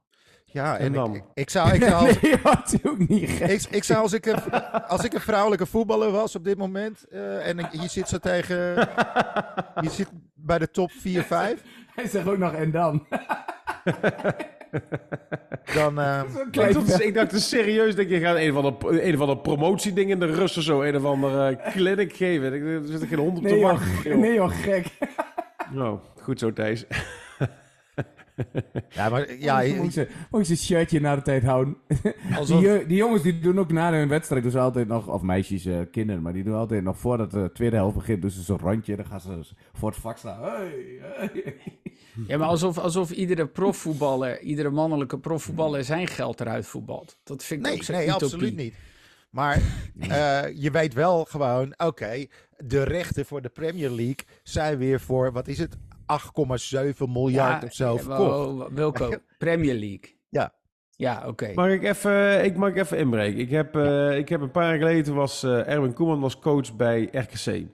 [0.56, 1.14] Ja, en En dan?
[1.14, 3.48] ik, ik zou, ik zou als, nee, wat ook niet gek.
[3.50, 7.04] ik, ik zou als, ik een, als ik een vrouwelijke voetballer was op dit moment.
[7.10, 8.56] eh, en ik- je zit zo tegen.
[9.80, 11.62] Je zit bij de top 4, 5.
[11.94, 13.06] Hij zegt ook nog en dan.
[15.74, 16.00] Dan.
[16.00, 19.16] eh, Zo'n Ik dacht, ik dacht dus serieus dat je gaat een van de, een
[19.16, 20.82] van de promotieding in de rust of zo.
[20.82, 22.52] Een of andere clinic geven.
[22.54, 24.20] Ik- Er zit er geen hond op te Nee joh, wachten.
[24.20, 24.86] nee joh, gek.
[25.70, 26.84] Nou, goed zo Thijs.
[28.88, 31.76] Ja, maar ja, moet je moet je een shirtje na de tijd houden.
[32.36, 35.64] Alsof- Die, die jongens die doen ook na hun wedstrijd, ze altijd nog, of meisjes,
[35.64, 38.58] eh, kinderen, maar die doen altijd nog voordat de tweede helft begint, doen ze zo'n
[38.58, 39.40] rondje, dan gaan ze
[39.72, 40.42] voor het vak staan.
[40.42, 41.56] Hey, hey.
[42.26, 47.18] Ja, maar alsof, alsof iedere profvoetballer, iedere mannelijke profvoetballer zijn geld eruit voetbalt.
[47.24, 48.24] Dat vind ik nee, ook zo'n nee, utopie.
[48.26, 48.74] absoluut niet.
[49.30, 49.54] Maar
[49.98, 52.26] eh, je weet wel gewoon, oké,
[52.56, 55.76] de rechten voor de Premier League zijn weer voor, wat is het,
[56.06, 58.72] 8,7 miljard of zo verkocht.
[58.72, 60.16] Wilco, Premier League.
[60.28, 60.54] Ja.
[60.96, 61.52] Ja, oké.
[61.54, 63.40] Mag ik even, ik mag even inbreken?
[63.40, 66.76] Ik heb, eh, ik heb een paar jaar geleden was eh, Erwin Koeman was coach
[66.76, 67.66] bij RKC.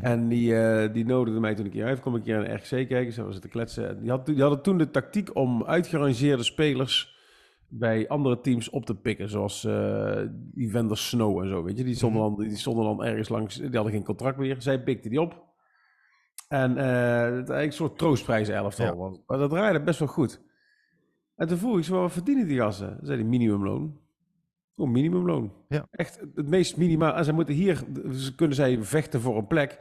[0.00, 2.88] En die, eh, die nodigde mij toen ik hier uit kwam, ik hier naar RKC
[2.88, 3.12] kijken.
[3.12, 4.00] Zo was het te kletsen.
[4.00, 7.14] Die, had, die hadden toen de tactiek om uitgerangeerde spelers
[7.68, 9.28] bij andere teams op te pikken.
[9.28, 10.20] Zoals eh
[10.54, 11.84] die Snow en zo, weet je.
[11.84, 14.56] Die stonden, dan, die stonden dan ergens langs, die hadden geen contract meer.
[14.58, 15.45] Zij pikte die op.
[16.48, 16.84] En eh,
[17.22, 18.86] het eigenlijk een soort troostprijs elftal.
[18.86, 18.96] Ja.
[18.96, 19.20] was.
[19.26, 20.40] Maar dat draaide best wel goed.
[21.36, 22.96] En toen vroeg ik ze, wat verdienen die gasten?
[23.00, 23.98] Ze zeiden minimumloon.
[24.74, 25.52] Gewoon minimumloon.
[25.68, 25.86] Ja.
[25.90, 27.14] Echt het meest minimaal.
[27.14, 29.78] En ze moeten hier, ze kunnen zij vechten voor een plek.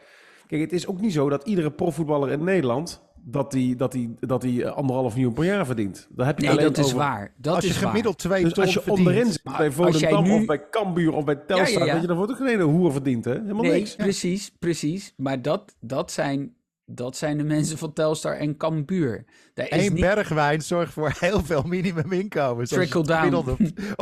[0.48, 4.16] Kijk, het is ook niet zo dat iedere profvoetballer in Nederland, dat die, dat die,
[4.20, 6.08] dat die anderhalf miljoen per jaar verdient.
[6.12, 7.34] Daar heb je Nee, alleen dat is over- waar.
[7.38, 7.88] Dat als je is waar.
[7.88, 10.46] gemiddeld 2 Dus ton als je verdient, onderin zit bij als jij Volendam nu- of
[10.46, 11.92] bij Cambuur of bij Telstar, Ja, ja, ja.
[11.92, 13.32] weet je, dan wordt ook geen ene hoer verdiend, hè?
[13.32, 13.96] Helemaal Nee, niks.
[13.96, 15.14] precies, precies.
[15.18, 16.56] Maar dat, dat, zijn,
[16.86, 19.26] dat zijn de mensen van Telstar en Cambuur.
[19.54, 20.02] Daar is Eén niet...
[20.02, 22.68] bergwijn zorgt voor heel veel minimuminkomen.
[22.68, 23.18] Zoals Trickle down.
[23.20, 23.60] gemiddeld op,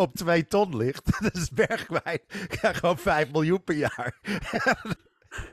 [0.07, 1.11] op 2 ton ligt.
[1.33, 4.19] Dus bergwijn krijgt gewoon 5 miljoen per jaar.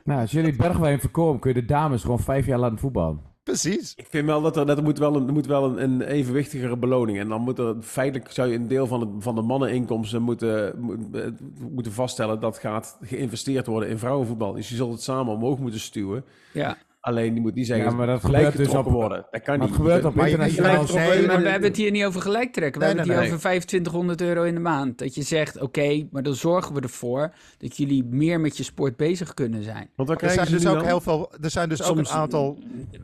[0.03, 3.29] Nou, als jullie Bergwijn voorkomen, kun je de dames gewoon vijf jaar laten voetballen.
[3.43, 3.93] Precies.
[3.95, 6.01] Ik vind wel dat er, dat er moet wel, een, er moet wel een, een
[6.01, 7.19] evenwichtigere beloning.
[7.19, 10.79] En dan moet er feitelijk zou je een deel van, het, van de manneninkomsten moeten,
[10.79, 11.39] moet-
[11.71, 14.53] moeten vaststellen dat gaat geïnvesteerd worden in vrouwenvoetbal.
[14.53, 16.25] Dus je zult het samen omhoog moeten stuwen.
[16.53, 19.27] Ja, Alleen die moet niet zeggen, Ja, maar dat gelijk gebeurt dus op- worden.
[19.31, 19.75] Dat kan Maar niet.
[19.75, 20.85] gebeurt op Maar internationaal...
[20.85, 22.81] we hebben het hier niet over gelijk trekken.
[22.81, 23.27] We Nee, hebben het hier nee.
[23.27, 24.97] over 2500 euro in de maand.
[24.97, 28.95] Dat je zegt, oké, maar dan zorgen we ervoor dat jullie meer met je sport
[28.97, 29.89] bezig kunnen zijn.
[29.95, 31.31] Want dan Er krijgen zijn ze dus ook dan- heel veel.
[31.41, 32.57] Er zijn dus ook een aantal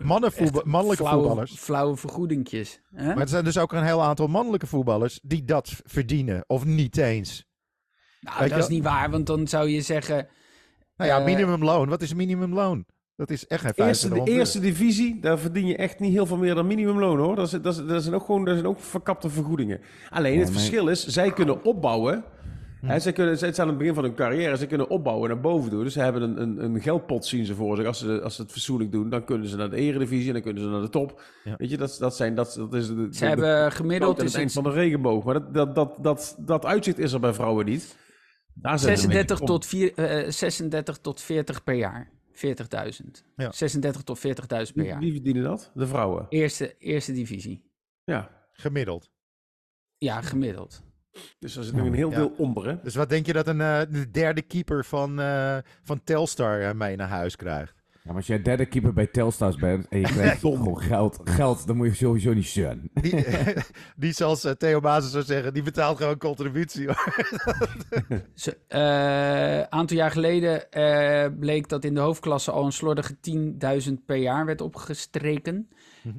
[0.04, 1.54] mannenvoetbal, mannelijke flauwe, voetballers.
[1.60, 2.82] Flauwe vergoedingjes.
[2.96, 3.06] Hè?
[3.08, 6.44] Maar er zijn dus ook een heel aantal mannelijke voetballers die dat verdienen.
[6.48, 7.46] Of niet eens.
[8.20, 10.28] nou, weet dat je is niet waar, want dan zou je zeggen...
[10.96, 11.90] Nou ja, Eh, minimumloon.
[11.90, 12.86] Wat is minimumloon?
[13.18, 16.26] Dat is echt geen Eerste, de 2500 eerste divisie, daar verdien je echt niet heel
[16.26, 17.36] veel meer dan minimumloon hoor.
[17.36, 19.80] Dat, is, dat, is, dat zijn ook gewoon dat zijn ook verkapte vergoedingen.
[20.10, 22.24] Alleen Ja, het verschil is, zij kunnen opbouwen.
[22.82, 25.34] Hè, zij, kunnen, zij zijn aan het begin van hun carrière, ze kunnen opbouwen en
[25.36, 25.84] naar boven doen.
[25.84, 27.86] Dus ze hebben een, een, een geldpot zien ze voor zich.
[27.86, 30.42] Als ze, als ze het fatsoenlijk doen, dan kunnen ze naar de eredivisie en dan
[30.42, 31.22] kunnen ze naar de top.
[31.44, 31.56] Ja.
[31.58, 34.36] Weet je, dat, dat, zijn, dat, dat is de, Ze de- hebben de gemiddeld het
[34.36, 35.24] eind van de regenboog.
[35.24, 37.96] Maar dat, dat, dat, dat, dat uitzicht is er bij vrouwen niet.
[38.54, 39.48] Daar zijn ze 36 mee.
[39.48, 42.12] tot, vier, eh, 36 tot 40 per jaar.
[42.38, 43.24] 40.000.
[43.36, 43.52] Ja.
[43.52, 45.00] 36 tot 40.000 per Wie, jaar.
[45.00, 45.72] wie verdienen dat?
[45.74, 46.26] De vrouwen.
[46.30, 47.72] Eerste, eerste divisie.
[48.04, 48.36] Ja.
[48.52, 49.12] gemiddeld.
[49.98, 50.84] Ja, gemiddeld.
[51.40, 52.16] Dus er zit nog een heel Ja.
[52.16, 52.36] deel
[52.66, 52.82] hè?
[52.82, 56.74] Dus wat denk je dat een eh, de derde keeper van, eh, van Telstar eh,
[56.74, 57.76] mee naar huis krijgt?
[58.08, 61.68] Ja, maar als jij derde keeper bij Telstars bent en je krijgt gewoon geld, geld,
[61.68, 62.90] dan moet je sowieso niet zeuren.
[62.94, 63.26] Die,
[63.96, 66.86] die zoals eh, Theo Bazen zou zeggen, die betaalt gewoon contributie.
[66.86, 67.26] hoor.
[68.34, 73.16] Ze, eh, aantal jaar geleden eh, bleek dat in de hoofdklasse al een slordige
[73.88, 75.70] 10.000 per jaar werd opgestreken.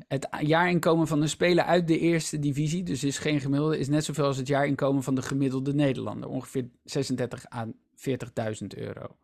[0.09, 3.89] Het a- jaarinkomen van een speler uit de eerste divisie, dus is geen gemiddelde, is
[3.89, 6.29] net zoveel als het jaarinkomen van de gemiddelde Nederlander.
[6.29, 9.17] Ongeveer 36 à 40.000 euro.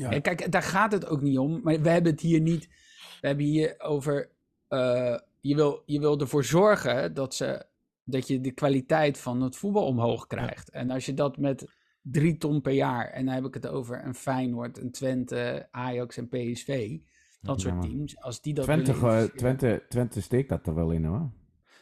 [0.00, 0.10] Ja.
[0.10, 2.68] En kijk, daar gaat het ook niet om, maar we hebben het hier niet.
[3.20, 4.28] We hebben hier over.
[4.68, 7.64] eh, je, wil, je wil ervoor zorgen dat, ze,
[8.04, 10.70] dat je de kwaliteit van het voetbal omhoog krijgt.
[10.70, 11.70] En als je dat met
[12.02, 16.16] drie ton per jaar, en dan heb ik het over een Feyenoord, een Twente, Ajax
[16.16, 16.98] en PSV.
[17.42, 21.04] Dat soort teams, als die dat Twente, willen Twente, Twente steekt dat er wel in
[21.04, 21.30] hoor.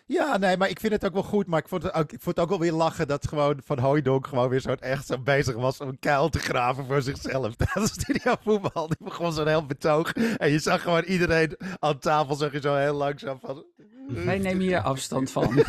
[0.08, 1.46] Ja, nee, maar ik vind het ook wel goed.
[1.46, 3.78] Maar ik vond het ook, ik vond het ook wel weer lachen dat gewoon Van
[3.78, 7.56] Hooijdonk gewoon weer zo echt zo bezig was om een kuil te graven voor zichzelf.
[7.74, 8.86] Dat is studio voetbal.
[8.86, 10.12] Die begon zo'n heel betoog.
[10.12, 13.64] En je zag gewoon iedereen aan tafel, zag je zo heel langzaam van...
[14.08, 15.54] Wij nemen hier afstand van.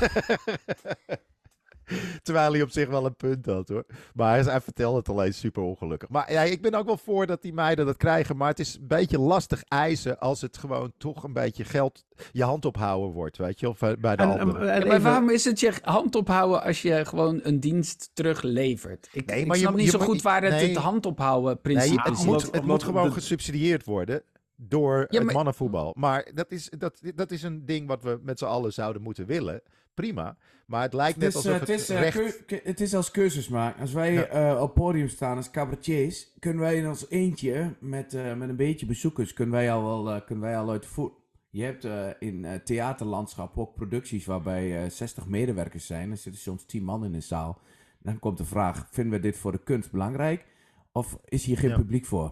[2.24, 3.86] Terwijl hij op zich wel een punt had hoor.
[4.14, 6.10] Maar hij, hij vertelde het alleen super ongelukkig.
[6.10, 8.38] Maar ja, ik ben ook wel voor dat die meiden dat krijgen.
[8.38, 12.44] Maar het is een beetje lastig eisen als het gewoon toch een beetje geld je
[12.44, 13.38] hand ophouden wordt.
[13.38, 14.62] Weet je, of eh, bij de En, en, anderen.
[14.72, 18.10] en Ja, maar even- waarom is het je hand ophouden als je gewoon een dienst
[18.14, 19.10] teruglevert?
[19.12, 20.68] Ik, Nee, ik maar je snap moet- niet je zo goed waar het nee.
[20.70, 22.26] het hand ophouden Nee, principe het zit.
[22.26, 24.24] moet, omdat- het moet gewoon de- gesubsidieerd worden
[24.62, 25.94] door Ja, het maar- mannenvoetbal.
[25.98, 29.26] Maar dat is, dat, dat is een ding wat we met z'n allen zouden moeten
[29.26, 29.62] willen.
[29.94, 30.38] Prima.
[30.66, 32.64] Maar het lijkt net Het is, alsof eh, het, het, is, eh, recht...
[32.66, 33.82] het is als cursus maken.
[33.82, 34.26] Als wij Ja.
[34.26, 38.56] eh, op podium staan als cabaretiers, kunnen wij in ons eentje met, eh, met een
[38.56, 41.12] beetje bezoekers, kunnen wij al, wel, eh, kunnen wij al uit de voet.
[41.50, 46.12] Je hebt eh, in eh, theaterlandschap ook producties waarbij eh 60 medewerkers zijn.
[46.12, 47.60] Er zitten soms 10 man in een zaal.
[48.02, 50.46] Dan komt de vraag, vinden we dit voor de kunst belangrijk?
[50.92, 51.76] Of is hier geen Ja.
[51.76, 52.32] publiek voor?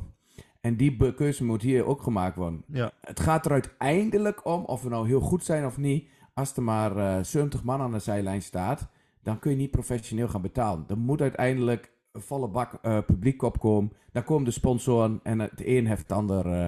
[0.67, 2.63] En die keuze moet hier ook gemaakt worden.
[2.67, 2.91] Ja.
[3.01, 6.07] Het gaat er uiteindelijk om, of we nou heel goed zijn of niet.
[6.33, 8.87] Als er maar eh 70 man aan de zijlijn staat,
[9.23, 10.85] dan kun je niet professioneel gaan betalen.
[10.87, 13.91] Er moet uiteindelijk een volle bak eh, publiek opkomen.
[14.11, 16.45] Dan komen de sponsoren en het een heeft het ander.
[16.45, 16.67] eh,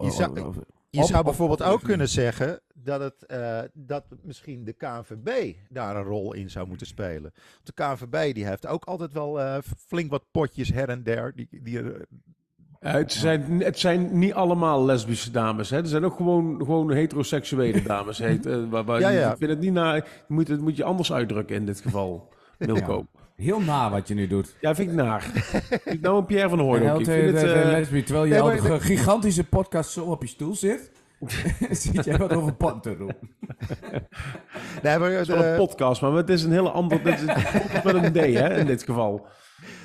[0.00, 0.52] Je zou- o- o-
[0.90, 5.54] Je op- zou op- bijvoorbeeld op- ook kunnen zeggen dat, het, dat misschien de KNVB
[5.68, 7.32] daar een rol in zou moeten spelen.
[7.62, 11.32] De KNVB die heeft ook altijd wel flink wat potjes her en der.
[11.36, 11.80] Die, die,
[12.82, 15.70] Ja, het, zijn, het zijn niet allemaal lesbische dames.
[15.70, 15.76] Hè?
[15.78, 18.18] Er zijn ook gewoon, gewoon heteroseksuele dames.
[18.18, 19.30] Heet, eh, waar, waar- Ja, ja.
[19.30, 19.94] Ik vind het niet naar.
[19.96, 22.28] Je moet, het moet je anders uitdrukken in dit geval,
[22.58, 23.06] Wilco.
[23.36, 24.54] Heel na wat je nu doet.
[24.60, 25.30] Ja, vind ik naar.
[25.84, 26.90] Ik nou een Pierre van Hooydonk.
[26.90, 30.22] heel Ik vind het, eh, lesbie, terwijl je Nee, al een gigantische podcast zo op
[30.22, 30.90] je stoel zit.
[31.70, 33.12] Zit jij wat over pot te doen?
[34.82, 37.02] nee, maar, het is wel een podcast, maar het is een hele andere...
[37.02, 37.34] Dit is een
[37.84, 39.26] met een D, hè, in dit geval.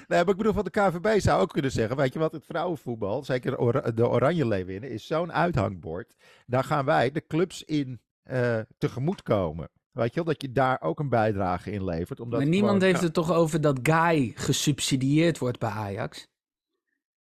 [0.07, 2.45] Nee, maar ik bedoel, van de KVB zou ook kunnen zeggen, weet je wat, het
[2.45, 6.15] vrouwenvoetbal, zeker de, Ora- de Oranje Leeuwinnen, is zo'n uithangbord.
[6.45, 9.69] Daar gaan wij de clubs in eh tegemoet komen.
[9.91, 12.19] Weet je wel, dat je daar ook een bijdrage in levert.
[12.19, 16.27] Omdat Maar niemand gewoon- heeft het toch over dat Guy gesubsidieerd wordt bij Ajax?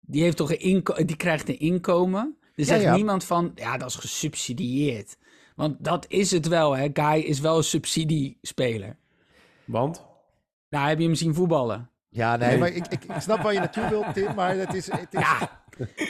[0.00, 2.36] Die, heeft toch een inko- die krijgt een inkomen.
[2.54, 2.94] Er zegt ja.
[2.94, 5.16] niemand van, ja, dat is gesubsidieerd.
[5.56, 6.88] Want dat is het wel, hè.
[6.92, 8.96] Guy is wel een subsidiespeler.
[9.64, 10.04] Want?
[10.68, 11.90] Nou, heb je hem zien voetballen?
[12.14, 12.58] Ja, nee, Nee.
[12.58, 14.90] maar ik, ik, ik snap waar je naartoe wilt, Tim, maar het is...
[14.90, 15.60] Het is Ja,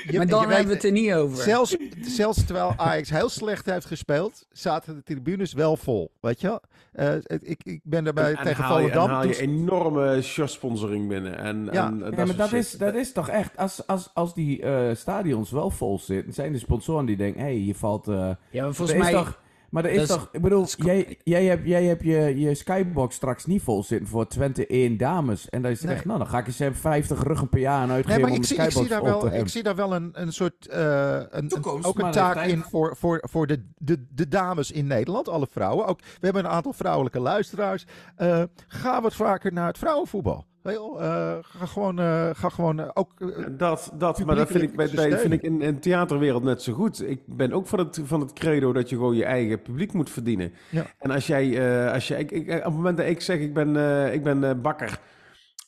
[0.06, 1.42] Je- maar dan je hebben we het er niet over.
[1.42, 6.10] Zelfs, zelfs terwijl Ajax heel slecht heeft gespeeld, zaten de tribunes wel vol.
[6.20, 6.60] Weet je wel?
[6.92, 9.08] Eh, het- ik, ik ben daarbij En tegen Volendam.
[9.08, 11.38] haal je toen- enorme shirt-sponsoring binnen.
[11.38, 11.86] En, Ja.
[11.86, 12.58] en, Ja, dat maar soort dat shit.
[12.58, 16.52] is, dat is toch echt, als, als, als die eh, stadions wel vol zitten, zijn
[16.52, 18.08] de sponsoren die denken, hé, hey, je valt...
[18.08, 19.12] eh, ja, maar volgens mij...
[19.12, 19.40] toch,
[19.72, 23.14] maar er is toch, ik bedoel, is- jij, jij hebt, jij hebt je, je skybox
[23.14, 25.48] straks niet vol zitten voor Twente 1 dames.
[25.48, 25.96] En dan is het Nee.
[25.96, 28.30] echt, nou, dan ga ik eens even 50 ruggen per jaar aan Nee, uitgeven maar
[28.30, 30.66] om ik de zie, ik, zie daar wel, ik zie daar wel een, een soort.
[30.68, 34.70] eh, een, een- Toekomst, ook een taak in voor, voor, voor de, de, de dames
[34.70, 35.86] in Nederland, alle vrouwen.
[35.86, 37.84] Ook, we hebben een aantal vrouwelijke luisteraars.
[38.16, 40.46] Eh, ga wat vaker naar het vrouwenvoetbal.
[40.62, 43.10] Eh, ga gewoon, eh, ga gewoon eh, ook.
[43.58, 46.62] Dat, dat maar dat vind ik, bij, bij- vind ik in, in de theaterwereld net
[46.62, 47.08] zo goed.
[47.08, 50.10] Ik ben ook van het, van het credo dat je gewoon je eigen publiek moet
[50.10, 50.52] verdienen.
[50.70, 50.86] Ja.
[50.98, 53.76] En als jij, als jij ik, ik, op het moment dat ik zeg ik ben,
[54.12, 54.98] ik ben bakker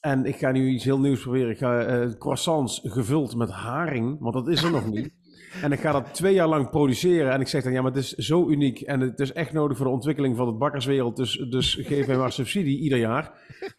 [0.01, 1.51] en ik ga nu iets heel nieuws proberen.
[1.51, 5.11] Ik ga croissants gevuld met haring, want dat is er nog niet.
[5.63, 7.33] En ik ga dat twee jaar lang produceren.
[7.33, 8.81] En ik zeg dan, ja, maar het is zo uniek.
[8.81, 11.17] En het is echt nodig voor de ontwikkeling van het bakkerswereld.
[11.17, 13.33] Dus, dus geef mij maar subsidie ieder jaar.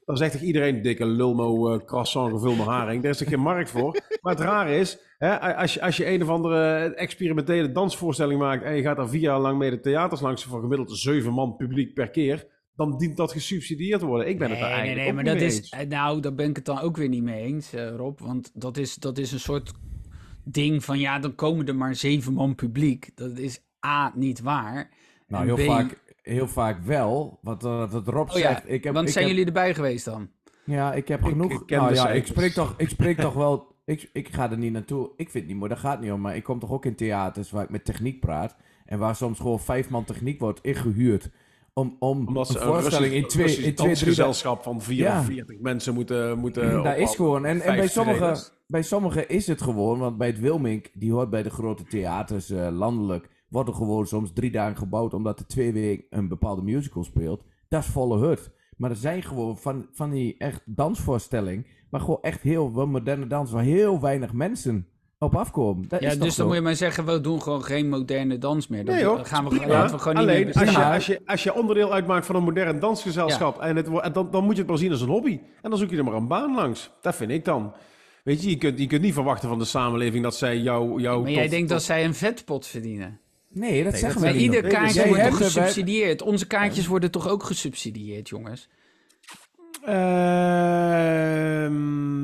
[0.05, 3.01] Dan zegt toch iedereen, dikke lulmo eh, croissant gevuld met haring.
[3.01, 3.99] Daar is er geen markt voor.
[4.21, 8.63] Maar het rare is, hè, als, je, als je een of andere experimentele dansvoorstelling maakt...
[8.63, 10.43] en je gaat daar vier jaar lang mee de theaters langs...
[10.43, 12.47] voor gemiddeld zeven man publiek per keer...
[12.75, 14.27] dan dient dat gesubsidieerd te worden.
[14.27, 15.57] Ik ben het daar Nee, nee, eigenlijk nee, ook maar dat mee is.
[15.57, 15.69] eens.
[15.69, 18.19] eh, Nou, daar ben ik het dan ook weer niet mee eens, eh, Rob.
[18.19, 19.71] Want dat is, dat is een soort
[20.45, 23.11] ding van ja, dan komen er maar zeven man publiek.
[23.15, 24.89] Dat is A, niet waar.
[25.27, 28.63] Nou, heel B, vaak, heel vaak wel, wat, eh, wat Rob Oh ja, zegt.
[28.69, 30.29] Ik heb, want ik zijn heb- jullie erbij geweest dan?
[30.65, 31.51] Ja, ik heb genoeg.
[31.51, 33.73] ik nou ja, ik spreek toch, ik spreek toch wel.
[33.85, 35.09] Ik, ik ga er niet naartoe.
[35.15, 36.21] Ik vind het niet mooi, daar gaat het niet om.
[36.21, 38.55] Maar ik kom toch ook in theaters waar ik met techniek praat.
[38.85, 41.29] En waar soms gewoon vijf man techniek wordt ingehuurd.
[41.77, 45.59] Om, om Omdat ze een voorstelling in twee, Russisch in twee drie dansgezelschap van 44
[45.59, 47.03] mensen moeten, moeten Daar ophouden.
[47.03, 47.45] is gewoon.
[47.45, 49.99] En, en bij, sommigen, bij sommigen is het gewoon.
[49.99, 53.29] Want bij het Wilmink, die hoort bij de grote theaters eh, landelijk.
[53.49, 55.13] Wordt er gewoon soms drie dagen gebouwd.
[55.13, 57.43] Omdat er twee weken een bepaalde musical speelt.
[57.67, 58.51] Dat is volle hut.
[58.77, 61.67] Maar er zijn gewoon van, van die echt dansvoorstelling.
[61.89, 63.51] Maar gewoon echt heel moderne dans.
[63.51, 64.87] Waar heel weinig mensen
[65.19, 65.85] op afkomen.
[65.87, 66.45] Dat Ja, is toch dus dan zo?
[66.45, 68.85] moet je maar zeggen, we doen gewoon geen moderne dans meer.
[68.85, 69.25] Dan Nee, hoor.
[69.25, 69.67] gaan we, Prima.
[69.67, 72.35] laten we gewoon Alleen, niet meer als je, als, je, als je onderdeel uitmaakt van
[72.35, 75.39] een modern dansgezelschap, en het, dan, dan moet je het maar zien als een hobby.
[75.61, 76.89] En dan zoek je er maar een baan langs.
[77.01, 77.73] Dat vind ik dan.
[78.23, 81.01] Weet je, je kunt, je kunt niet verwachten van de samenleving dat zij jou...
[81.01, 83.19] jou Maar jij denkt tot- dat zij een vetpot verdienen.
[83.49, 84.43] Nee, dat zeggen we Maar niet.
[84.43, 86.21] ieder kaartje wordt toch hebt er bij- gesubsidieerd?
[86.21, 88.69] Onze kaartjes worden toch ook gesubsidieerd, jongens?
[89.85, 91.73] Ehm,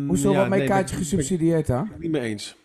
[0.08, 2.56] Hoezo ja, wordt mijn nee, kaartje ben- gesubsidieerd ik Niet mee eens.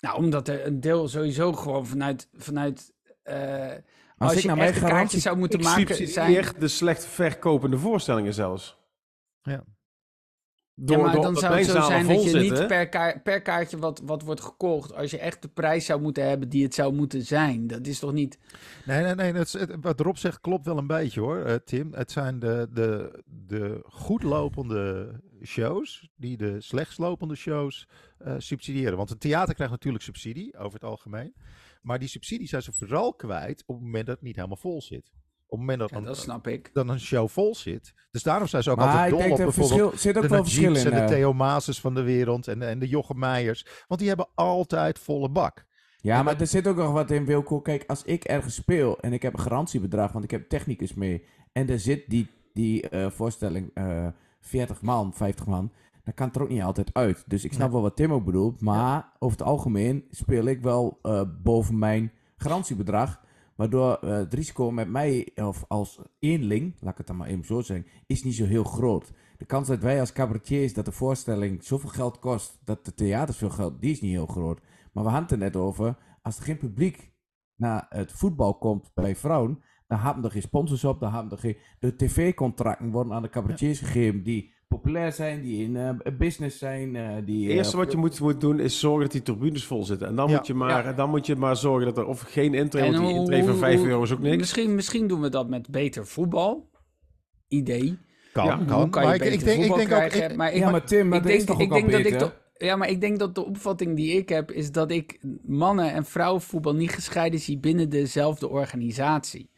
[0.00, 2.28] Nou, omdat er een deel sowieso gewoon vanuit...
[2.32, 2.92] vanuit
[3.22, 3.72] eh,
[4.18, 6.08] als, ik je naar mijn echt een garantie- zou moeten Ik maken...
[6.08, 8.78] Zijn, de slecht verkopende voorstellingen zelfs.
[9.42, 9.64] Ja.
[10.78, 12.58] Door, ja, maar door- dan dat zou het zo zijn dat je zitten.
[12.58, 14.94] niet per, per kaartje wat, wat wordt gekocht...
[14.94, 17.66] als je echt de prijs zou moeten hebben die het zou moeten zijn.
[17.66, 18.38] Dat is toch niet...
[18.84, 19.32] Nee, nee, nee.
[19.32, 21.92] Het- wat Rob zegt klopt wel een beetje hoor, eh, Tim.
[21.94, 25.08] Het zijn de, de, de goed lopende
[25.46, 27.88] shows die de slechtst lopende shows
[28.18, 28.96] eh, subsidiëren.
[28.96, 31.34] Want een theater krijgt natuurlijk subsidie over het algemeen.
[31.82, 34.82] Maar die subsidie zijn ze vooral kwijt op het moment dat het niet helemaal vol
[34.82, 35.10] zit.
[35.48, 36.70] Op het moment dat, Ja, een, snap ik.
[36.72, 37.92] dan een show vol zit.
[38.10, 40.28] Dus daarom zijn ze ook Maar altijd dol op er bijvoorbeeld verschil, zit ook de
[40.28, 40.92] wel verschil Najibs in.
[40.92, 41.08] en de eh.
[41.18, 43.66] Theo Maases van de wereld en, en de Jochem Meijers.
[43.86, 45.66] Want die hebben altijd volle bak.
[45.96, 47.60] Ja, En maar dat- er zit ook nog wat in, Wilco.
[47.60, 51.24] Kijk, als ik ergens speel en ik heb een garantiebedrag, want ik heb technicus mee,
[51.52, 54.06] en er zit die, die eh, voorstelling eh
[54.46, 55.72] 40 man, 50 man,
[56.04, 57.24] dan kan het er ook niet altijd uit.
[57.26, 60.98] Dus ik snap wel wat Tim ook bedoelt, maar over het algemeen speel ik wel
[61.02, 63.24] eh, boven mijn garantiebedrag.
[63.56, 67.44] Waardoor eh, het risico met mij, of als eenling, laat ik het dan maar even
[67.44, 69.12] zo zeggen, is niet zo heel groot.
[69.36, 73.38] De kans dat wij als cabaretiers, dat de voorstelling zoveel geld kost, dat de theaters
[73.38, 74.60] veel geld, die is niet heel groot.
[74.92, 77.12] Maar we hadden het er net over, als er geen publiek
[77.56, 81.38] naar het voetbal komt bij vrouwen, dan hebben er geen sponsors op, dan hebben er
[81.38, 81.56] geen...
[81.78, 86.96] De tv-contracten worden aan de cabaretiers gegeven die populair zijn, die in eh, business zijn,
[86.96, 87.42] eh, die...
[87.42, 90.06] Het eh, eerste wat je moet, moet doen is zorgen dat die tribunes vol zitten.
[90.08, 90.36] En dan, Ja.
[90.36, 93.06] moet, je maar, dan moet je maar zorgen dat er of geen intree, En want
[93.06, 94.36] die intree van hoe- 5 hoe- euro is ook niks.
[94.36, 96.70] Misschien, misschien doen we dat met beter voetbal.
[97.48, 97.98] Idee.
[98.32, 98.80] Kan, Ja, kan.
[98.80, 100.12] Hoe kan je maar ik, beter ik denk, ik denk ook...
[100.30, 101.88] ik- maar ik, ja, maar Tim, maar ik dat denk, is toch ik ook al
[101.88, 104.90] denk dat ik ja, maar ik denk dat de opvatting die ik heb is dat
[104.90, 109.50] ik mannen- en vrouwenvoetbal niet gescheiden zie binnen dezelfde organisatie.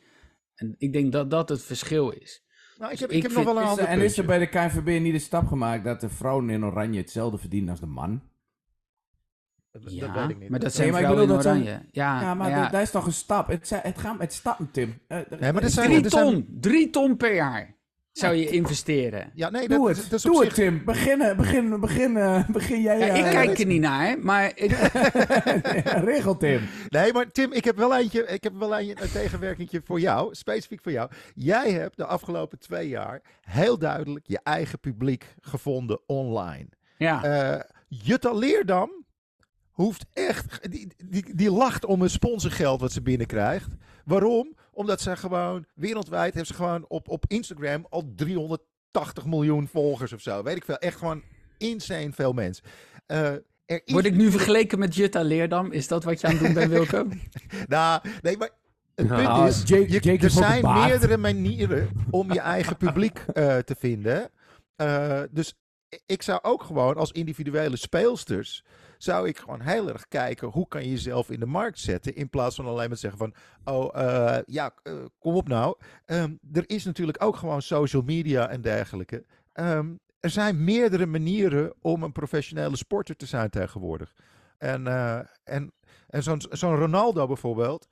[0.58, 2.44] En ik denk dat dat het verschil is.
[2.78, 4.38] nou, ik heb, ik ik heb nog wel een ander er- en is er bij
[4.38, 7.86] de KNVB niet de stap gemaakt dat de vrouwen in oranje hetzelfde verdienen als de
[7.86, 8.22] man?
[9.72, 10.50] Dat Ja, weet ik niet.
[10.50, 11.88] maar dat Nee, zijn maar ik vrouwen in bedoel, dat zijn- oranje.
[11.92, 12.62] Ja, ja, maar ja.
[12.62, 13.46] dat, dat is toch een stap?
[13.48, 15.00] Het, zijn- het gaat met stappen, Tim.
[15.08, 17.76] Nee, maar dit zijn- Drie er zijn- ton, drie ton per jaar.
[18.18, 19.30] Zou je investeren?
[19.34, 20.56] Ja, nee, Doe dat, het, dat is op doe zich...
[20.56, 20.84] het Tim.
[20.84, 22.98] Begin, begin, begin, eh, begin jij.
[22.98, 24.70] Ja, ik eh, kijk er niet naar, maar ik,
[25.84, 26.68] Regel Tim.
[26.88, 30.34] Nee, maar Tim, ik heb wel eentje, ik heb wel een, een tegenwerkingje voor jou,
[30.34, 31.10] specifiek voor jou.
[31.34, 36.68] Jij hebt de afgelopen twee jaar heel duidelijk je eigen publiek gevonden online.
[36.96, 37.22] ja.
[37.22, 39.04] Eh Jutta Leerdam
[39.70, 43.68] hoeft echt, die, die, die lacht om een sponsorgeld wat ze binnenkrijgt.
[44.04, 44.56] Waarom?
[44.78, 50.20] Omdat ze gewoon, wereldwijd heeft ze gewoon op, op Instagram al 380 miljoen volgers of
[50.20, 50.42] zo.
[50.42, 50.76] Weet ik veel.
[50.78, 51.22] Echt gewoon
[51.56, 52.64] insane veel mensen.
[53.06, 53.26] Eh,
[53.66, 55.72] er is Word ik nu vergeleken met Jutta Leerdam?
[55.72, 57.06] Is dat wat je aan het doen bent, Wilco?
[57.66, 58.50] Nou, nee, maar
[58.94, 63.18] het punt Nou, is, Jake- je- Jake er zijn meerdere manieren om je eigen publiek
[63.32, 64.30] eh, te vinden.
[64.76, 65.54] Eh, dus
[66.06, 68.64] ik zou ook gewoon als individuele speelsters,
[68.98, 72.14] zou ik gewoon heel erg kijken hoe kan je jezelf in de markt zetten.
[72.14, 73.34] In plaats van alleen maar zeggen van,
[73.74, 75.76] oh eh, ja, eh, kom op nou.
[76.04, 79.24] Ehm, er is natuurlijk ook gewoon social media en dergelijke.
[79.52, 79.86] Ehm,
[80.20, 84.14] er zijn meerdere manieren om een professionele sporter te zijn tegenwoordig.
[84.58, 85.72] En, eh, en,
[86.08, 87.88] en zo'n zo'n Ronaldo bijvoorbeeld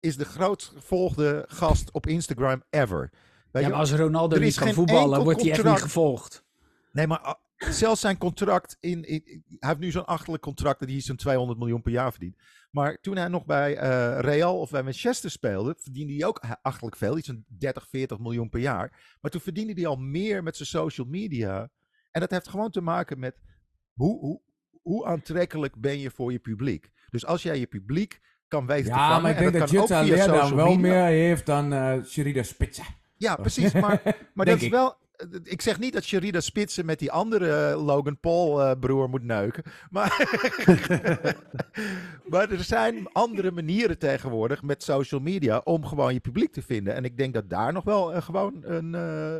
[0.00, 3.10] is de grootst gevolgde gast op Instagram ever.
[3.50, 6.44] Weet Ja, maar als Ronaldo niet kan voetballen, wordt hij echt niet gevolgd.
[6.92, 7.36] Nee, maar
[7.70, 11.58] zelfs zijn contract in, in- Hij heeft nu zo'n achterlijk contract dat hij zo'n 200
[11.58, 12.36] miljoen per jaar verdient.
[12.70, 16.96] Maar toen hij nog bij eh, Real of bij Manchester speelde, verdiende hij ook achterlijk
[16.96, 17.18] veel.
[17.18, 19.16] Iets van 30, 40 miljoen per jaar.
[19.20, 21.70] Maar toen verdiende hij al meer met zijn social media.
[22.10, 23.40] En dat heeft gewoon te maken met
[23.92, 24.40] hoe, hoe,
[24.82, 26.90] hoe aantrekkelijk ben je voor je publiek.
[27.10, 29.70] Dus als jij je publiek kan weten te Ja, vangen, maar ik en denk dat
[29.70, 30.80] Jutta Leerdam social wel media.
[30.80, 32.84] meer heeft dan eh Sherida Spitsen.
[33.16, 33.72] Ja, precies.
[33.72, 34.96] Maar, maar dat is wel.
[35.42, 39.22] Ik zeg niet dat Sherida Spitsen met die andere eh, Logan Paul eh, broer moet
[39.22, 39.62] neuken.
[39.90, 40.10] Maar,
[42.30, 46.94] maar er zijn andere manieren tegenwoordig met social media om gewoon je publiek te vinden.
[46.94, 48.92] En ik denk dat daar nog wel eh, gewoon een,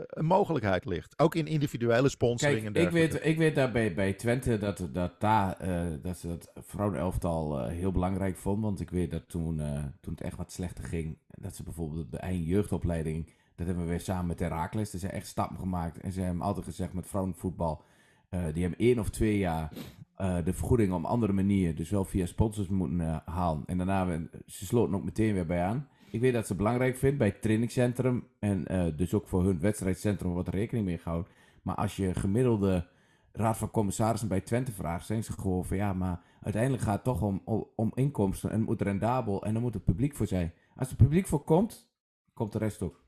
[0.06, 1.18] een mogelijkheid ligt.
[1.18, 4.88] Ook in individuele sponsoring Kijk, en ik weet, ik weet daar bij, bij Twente dat,
[4.92, 5.56] dat, daar,
[6.02, 8.62] dat ze dat vrouwenelftal eh heel belangrijk vonden.
[8.62, 9.56] Want ik weet dat toen,
[10.00, 13.90] toen het echt wat slechter ging, dat ze bijvoorbeeld de eigen jeugdopleiding, dat hebben we
[13.90, 14.92] weer samen met Herakles.
[14.92, 16.00] Er zijn echt stappen gemaakt.
[16.00, 17.84] En ze hebben altijd gezegd met vrouwenvoetbal,
[18.28, 19.72] eh, die hebben één of twee jaar
[20.16, 23.62] eh, de vergoeding op andere manier, dus wel via sponsors moeten eh, halen.
[23.66, 25.88] En daarna, we- ze ook meteen weer bij aan.
[26.10, 28.64] Ik weet dat ze belangrijk vindt bij het trainingscentrum en
[28.96, 31.32] dus ook voor hun wedstrijdcentrum wordt er rekening mee gehouden.
[31.62, 32.86] Maar als je gemiddelde
[33.32, 37.04] raad van commissarissen bij Twente vraagt, zijn ze gewoon van ja, maar uiteindelijk gaat het
[37.04, 40.26] toch om, om, om inkomsten en het moet rendabel en dan moet het publiek voor
[40.26, 40.52] zijn.
[40.76, 41.90] Als het publiek voor komt,
[42.34, 43.01] komt de rest ook.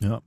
[0.00, 0.22] Ja.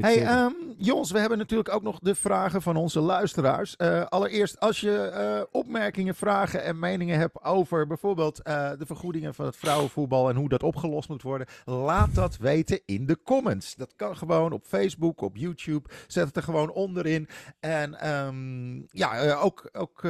[0.00, 0.28] Hey, zeker.
[0.28, 3.76] ehm, jongens, we hebben natuurlijk ook nog de vragen van onze luisteraars.
[3.76, 9.34] Eh, allereerst, als je eh, opmerkingen, vragen en meningen hebt over bijvoorbeeld eh, de vergoedingen
[9.34, 13.74] van het vrouwenvoetbal en hoe dat opgelost moet worden, laat dat weten in de comments.
[13.74, 15.88] Dat kan gewoon op Facebook, op YouTube.
[16.06, 17.28] Zet het er gewoon onderin.
[17.60, 20.06] En ehm, ja, ook, ook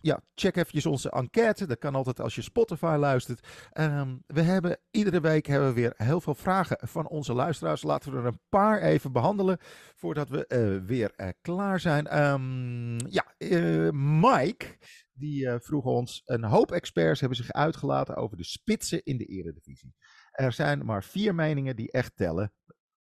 [0.00, 1.66] ja, check even onze enquête.
[1.66, 3.46] Dat kan altijd als je Spotify luistert.
[3.72, 7.82] Ehm, we hebben iedere week hebben we weer heel veel vragen van onze luisteraars.
[7.82, 9.58] Laten we er een paar even behandelen
[9.94, 12.06] voordat we eh, weer eh, klaar zijn.
[12.06, 14.78] Ehm, ja, eh, Mike,
[15.12, 19.24] die eh, vroeg ons, een hoop experts hebben zich uitgelaten over de spitsen in de
[19.24, 19.94] eredivisie.
[20.30, 22.52] Er zijn maar vier meningen die echt tellen.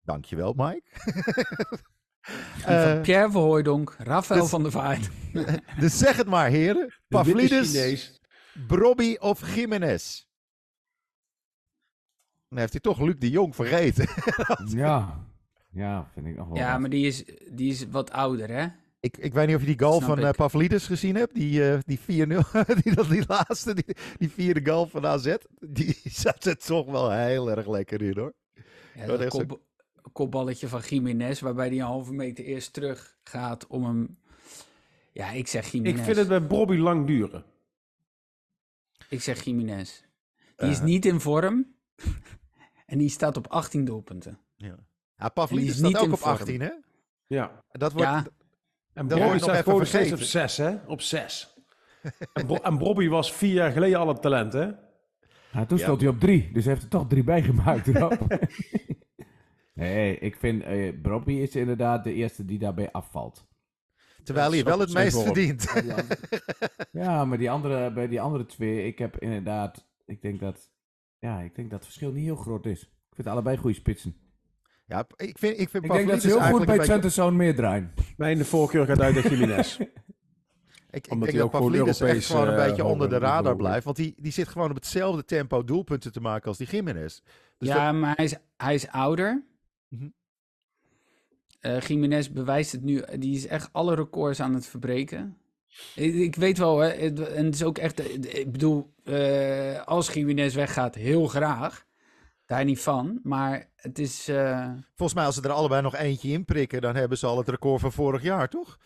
[0.03, 0.83] Dankjewel, Mike.
[2.65, 5.11] van Pierre Verhooydonk, Rafael dus- van der Vaart.
[5.81, 6.95] dus zeg het maar, heren.
[7.09, 8.21] Pavlidis.
[8.67, 10.25] Brobby of Jiménez?
[12.49, 14.09] Dan heeft hij toch Luc de Jong vergeten.
[14.79, 15.27] Ja.
[15.75, 16.57] Ja, vind ik nog wel.
[16.57, 16.81] Ja, wat.
[16.81, 18.67] maar die is, die is wat ouder, hè?
[19.01, 21.35] Ik, ik weet niet of je die goal Snap van eh Pavlidis gezien hebt.
[21.35, 22.03] Die, eh, die 4-0.
[22.83, 25.35] die, dat- die laatste, die, die vierde goal van AZ.
[25.61, 28.33] Die zat er toch wel heel erg lekker in hoor.
[28.95, 29.61] Ja, dat kop,
[30.13, 34.19] kopballetje van Jiménez, waarbij hij een halve meter eerst terug gaat om hem...
[35.13, 35.99] Ja, ik zeg Jiménez.
[35.99, 37.45] Ik vind het bij Bobby lang duren.
[39.09, 40.01] Ik zeg Jiménez.
[40.57, 40.85] Die is Eh.
[40.85, 41.75] niet in vorm.
[42.87, 44.39] en die staat op 18 doelpunten.
[44.57, 44.77] Ja,
[45.17, 46.33] Die Pavlidis is staat niet ook op vorm.
[46.33, 46.71] 18 hè.
[47.27, 47.65] Ja.
[47.71, 48.17] Dat wordt, Ja.
[48.17, 48.25] En
[49.09, 50.49] Dat Bobby wordt nog staat nog steeds op vergeten.
[50.49, 50.77] 6, hè?
[50.87, 51.55] Op 6.
[52.33, 54.65] en, Bro- en Bobby was vier jaar geleden al een talent, hè?
[55.53, 55.85] Ja, toen Ja.
[55.85, 57.87] stond hij op drie, dus hij heeft er toch drie bij gemaakt.
[57.87, 58.19] erop.
[59.75, 63.47] nee, ik vind eh Bobby is inderdaad de eerste die daarbij afvalt.
[64.23, 65.73] terwijl hij wel het meest verdient.
[66.93, 70.71] Ja, maar die andere, bij die andere twee, ik heb inderdaad, ik denk dat,
[71.19, 72.83] ja, ik denk dat het verschil niet heel groot is.
[72.83, 74.17] Ik vind allebei goede spitsen.
[74.87, 77.55] Ja, ik vind, ik vind Ik denk dat ze heel goed bij Twente zo'n meer
[77.55, 77.93] draaien.
[78.17, 79.79] Mijn voorkeur gaat uit naar Jiménez.
[80.91, 83.19] Ik, ik Omdat denk hij dat Pavlidis echt Europees, gewoon een eh, beetje onder de
[83.19, 83.85] radar blijft.
[83.85, 87.21] Want die, die zit gewoon op hetzelfde tempo doelpunten te maken als die Jiménez.
[87.59, 89.45] Dus ja, maar hij is, hij is ouder.
[91.87, 93.03] Jiménez bewijst het nu.
[93.19, 95.37] Die is echt alle records aan het verbreken.
[95.95, 98.25] Ik, ik weet wel, hè, het- en het is ook echt.
[98.39, 101.85] Ik bedoel, eh, als Jiménez weggaat, heel graag.
[102.47, 103.21] Daar niet van.
[103.23, 104.29] Maar het is.
[104.29, 107.39] eh, Volgens mij als ze er allebei nog eentje in prikken, dan hebben ze al
[107.39, 108.79] het record van vorig jaar, toch?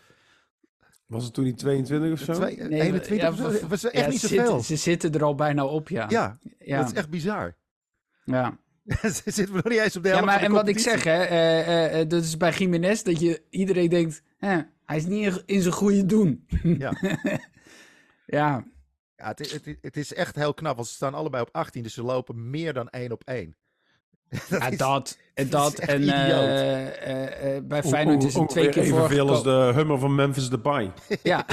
[1.05, 2.33] Was het toen niet 22 of zo?
[2.33, 3.49] Twee, nee, 21, ja, of zo?
[3.49, 4.45] v- v- was echt ja, niet ze zoveel.
[4.45, 6.05] zitten- Ze zitten er al bijna op, ja.
[6.09, 6.77] Ja, ja.
[6.79, 7.55] dat is echt bizar.
[8.23, 8.57] ja.
[9.01, 10.79] Ze zitten nog niet eens op de Ja, helft maar van de en wat ik
[10.79, 14.97] zeg, hè, eh, eh, eh, dat is bij Jiménez dat je iedereen denkt, hè, hij
[14.97, 16.45] is niet in- in zijn goede doen.
[16.63, 16.93] Ja.
[18.25, 18.63] ja,
[19.19, 21.49] Ja, het, is- het, is- het is echt heel knap, want ze staan allebei op
[21.51, 23.55] 18, dus ze lopen meer dan één op één.
[24.29, 25.87] dat ja, is- dat en dat is dat.
[25.89, 26.47] En eh, idioot.
[26.49, 29.67] eh, eh, bij O- Feyenoord o- is het twee keer evenveel als voorgekomen.
[29.67, 30.91] de Hummer van Memphis Depay.
[31.23, 31.45] Ja,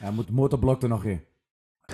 [0.00, 1.24] Ja, moet motorblok er nog in.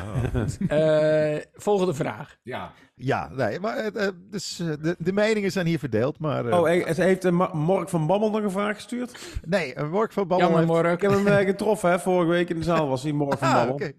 [0.69, 2.37] Eh, volgende vraag.
[2.43, 2.73] Ja.
[2.95, 6.53] Ja, nee, maar eh, eh, dus, de, de meningen zijn hier verdeeld, maar...
[6.53, 9.39] Oh, het heeft Mark van Bammel nog een vraag gestuurd?
[9.49, 11.27] nee, een work van Babbel Jammer, heeft- Ik heb Mork.
[11.29, 13.75] hem getroffen, hè, vorige week in de zaal was hij, Mark van Ah, Bammel.
[13.75, 13.93] oké.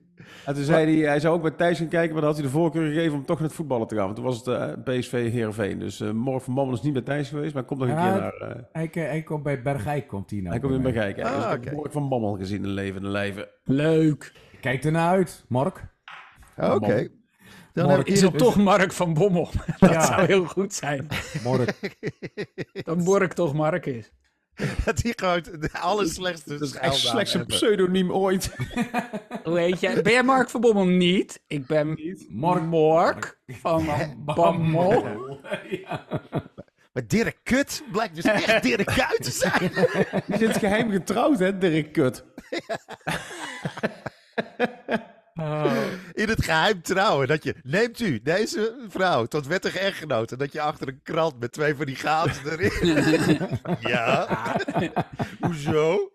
[0.46, 2.48] En toen zei hij, hij zou ook bij Thijs gaan kijken, maar dan had hij
[2.48, 4.04] de voorkeur gegeven om toch naar het voetballen te gaan.
[4.04, 5.80] Want toen was het PSV Heerenveen.
[5.80, 8.12] Dus Mark van Bammel is niet bij Thijs geweest, maar hij komt nog een Ja,
[8.12, 8.64] keer naar...
[8.72, 10.52] Hij, hij komt bij Bergijk, komt hij nou.
[10.52, 11.24] hij komt in bekijken.
[11.24, 11.76] Ah, dus ik heb oké.
[11.76, 13.48] Mark van Bammel gezien in levende lijven.
[13.64, 14.34] Leuk.
[14.62, 15.84] Kijk ernaar uit, Mark.
[16.58, 17.08] Oké.
[17.74, 19.50] Dan Mark, heb ik Is het toch Mark van Bommel?
[19.80, 20.06] Dat Ja.
[20.06, 21.08] zou heel goed zijn.
[21.44, 22.00] Mark.
[22.86, 24.12] Dat Mork toch Mark is.
[24.86, 27.58] dat hij gewoon de allerslechtste Dat is echt schuilnaam slechts een hebben.
[27.58, 28.56] pseudoniem ooit.
[29.44, 30.02] Hoe heet jij?
[30.02, 31.42] Ben jij Mark van Bommel niet?
[31.48, 31.88] Ik ben
[32.30, 32.64] Mark.
[32.64, 33.86] Mork van
[34.18, 35.40] Bommel.
[36.94, 39.72] Maar Dirk Kut blijkt dus echt Dirk Kuyt te zijn.
[40.28, 42.26] Die zit geheim getrouwd, hè, Dirk Kut.
[46.14, 47.28] In het geheim trouwen.
[47.28, 50.38] Dat je, neemt u deze vrouw tot wettige echtgenote.
[50.38, 53.40] Dat je achter een krant met twee van die gaten erin.
[53.92, 54.28] ja.
[55.42, 56.12] Hoezo?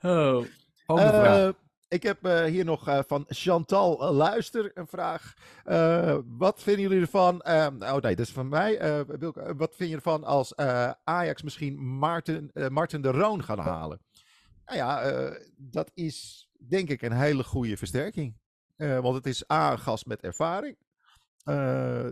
[0.00, 0.44] Oh.
[0.86, 1.48] Eh,
[1.88, 5.34] ik heb eh, hier nog eh, van Chantal Luister een vraag.
[6.38, 7.40] Wat vinden jullie ervan?
[7.40, 9.04] eh, oh nee, dat is van mij.
[9.56, 10.56] Wat vind je ervan als
[11.04, 14.00] Ajax misschien Maarten, Martin de Roon gaan halen?
[14.68, 18.36] Nou ja, eh, dat is denk ik een hele goede versterking.
[18.76, 20.76] Eh, want het is A, een gast met ervaring.
[21.44, 22.06] Eh,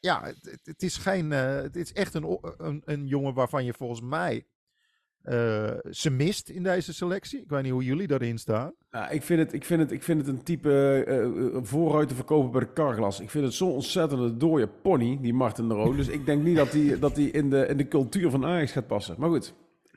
[0.00, 1.30] ja, het, het- is geen.
[1.30, 4.46] het is echt een, een, een jongen waarvan je volgens mij
[5.90, 7.40] ze mist in deze selectie.
[7.42, 8.72] Ik weet niet hoe jullie daarin staan.
[9.10, 12.50] Ik, vind het, ik, vind het, ik vind het een type eh, vooruit te verkopen
[12.50, 13.20] bij de Carglass.
[13.20, 15.96] Ik vind het zo'n ontzettende dode pony, die Martin de Roon.
[15.96, 18.72] Dus ik denk niet dat hij dat die in, de, in de cultuur van Ajax
[18.72, 19.14] gaat passen.
[19.18, 19.54] Maar goed,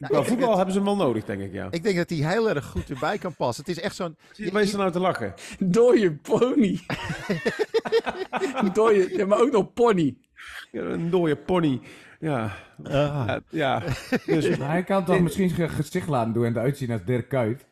[0.09, 1.67] Nou, voetbal het- hebben ze hem wel nodig, denk ik, ja.
[1.71, 3.63] Ik denk dat hij heel erg goed erbij kan passen.
[3.65, 4.15] Het is echt zo'n.
[4.31, 5.33] Zie je mensen nou te lachen?
[5.59, 6.79] Dooie pony.
[8.73, 10.15] Dooie, ja, maar ook nog pony.
[10.71, 11.81] Ja, een dode pony.
[12.19, 13.27] Ja, Ah.
[13.27, 13.41] ja.
[13.49, 13.83] ja.
[14.25, 17.65] Dus hij kan toch misschien zijn gezicht laten doen en eruit zien als Dirk Kuyt.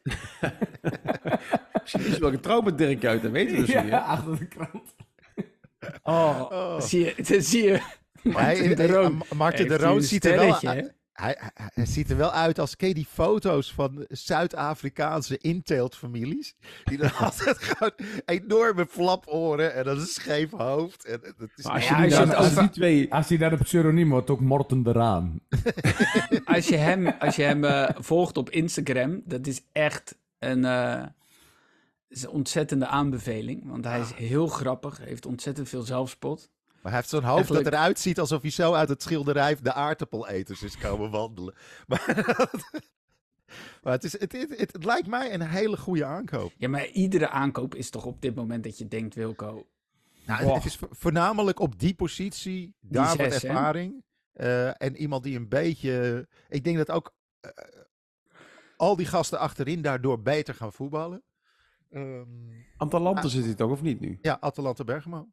[1.82, 3.88] misschien is hij wel getrouwd met Dirk uit, dat weten we dus niet.
[3.88, 4.95] Ja, achter de krant.
[6.03, 6.80] Oh, Oh.
[6.82, 7.71] Zie, je, dan zie je.
[8.21, 9.21] Hij, Martin de Roon.
[9.36, 10.82] Martin de hij Roon ziet er wel, hè?
[11.20, 16.55] Hij, ziet er wel uit als ken je die foto's van Zuid-Afrikaanse inteeltfamilies.
[16.84, 17.91] Die dan altijd gewoon
[18.26, 21.05] enorme flaporen en dan een scheef hoofd.
[21.05, 22.70] En, het is Maar als Ja, je, die, als je dan- het als over- die
[22.72, 23.13] twee...
[23.13, 25.39] Als hij daar op pseudoniem wordt, ook Morten de Raan.
[26.45, 31.03] Als je hem, als je hem eh, volgt op Instagram, dat is echt een, eh,
[32.07, 33.61] is een ontzettende aanbeveling.
[33.70, 36.49] Want hij is heel grappig, heeft ontzettend veel zelfspot.
[36.82, 39.55] Maar hij heeft zo'n hoofd Eigenlijk- dat eruit ziet alsof hij zo uit het schilderij
[39.61, 41.53] de aardappeleters is komen wandelen.
[41.88, 42.03] Maar,
[43.84, 46.51] maar het, is, het, het, het, het lijkt mij een hele goede aankoop.
[46.57, 49.67] Ja, maar iedere aankoop is toch op dit moment dat je denkt, Wilco.
[50.25, 54.03] Nou, het is vo- voornamelijk op die positie, daar wat ervaring.
[54.34, 56.27] eh, en iemand die een beetje.
[56.49, 57.51] Ik denk dat ook eh,
[58.77, 61.23] al die gasten achterin daardoor beter gaan voetballen.
[61.91, 62.25] Ehm,
[62.77, 64.17] Atalanta zit hij toch, of niet nu?
[64.21, 65.27] ja, Atalanta Bergamo.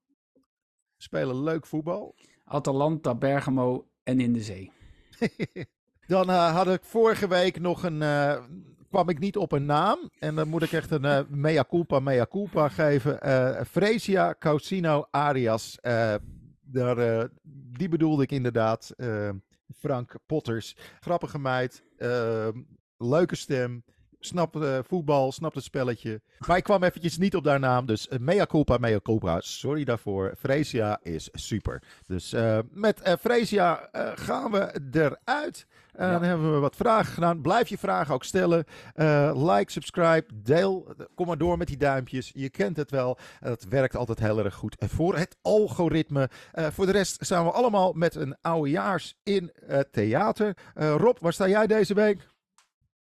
[1.07, 2.15] Spelen leuk voetbal.
[2.45, 4.73] Atalanta, Bergamo en in de zee.
[6.07, 8.03] Dan eh, had ik vorige week nog een.
[8.03, 8.45] eh,
[8.89, 10.11] kwam ik niet op een naam.
[10.19, 13.21] En dan moet ik echt een eh, mea culpa, mea culpa geven.
[13.21, 15.79] Eh Fresia Causino Arias.
[16.63, 17.29] daar,
[17.77, 18.95] die bedoelde ik inderdaad.
[19.79, 20.77] Frank Potters.
[21.01, 21.83] Grappige meid.
[22.97, 23.85] leuke stem.
[24.21, 26.21] Snapt uh, voetbal, snapt het spelletje.
[26.47, 27.87] Maar ik kwam eventjes niet op haar naam.
[27.87, 29.41] Dus uh, mea culpa, mea culpa.
[29.41, 30.35] Sorry daarvoor.
[30.39, 31.83] Fresia is super.
[32.07, 35.67] Dus uh, met Fresia gaan we eruit.
[35.93, 37.41] En dan hebben we wat vragen gedaan.
[37.41, 38.65] Blijf je vragen ook stellen.
[39.35, 40.95] like, subscribe, deel.
[41.15, 42.31] Kom maar door met die duimpjes.
[42.35, 43.19] Je kent het wel.
[43.41, 44.77] Het werkt altijd heel erg goed.
[44.77, 46.31] En voor het algoritme.
[46.53, 49.53] voor de rest staan we allemaal met een oudejaars in
[49.91, 50.57] theater.
[50.75, 52.27] Rob, waar sta jij deze week?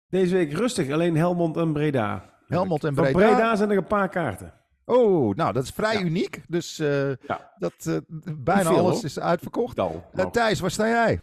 [0.08, 2.24] Deze week rustig, alleen Helmond en Breda.
[2.46, 3.10] Helmond en Breda.
[3.10, 4.52] Van Breda zijn er een paar kaarten.
[4.84, 6.42] Oh, nou, dat is vrij uniek.
[6.48, 7.52] Dus uh, ja.
[7.58, 7.96] dat, uh,
[8.38, 9.04] bijna veel, alles hoor.
[9.04, 9.78] is uitverkocht.
[9.78, 11.20] Uh, Thijs, waar sta jij?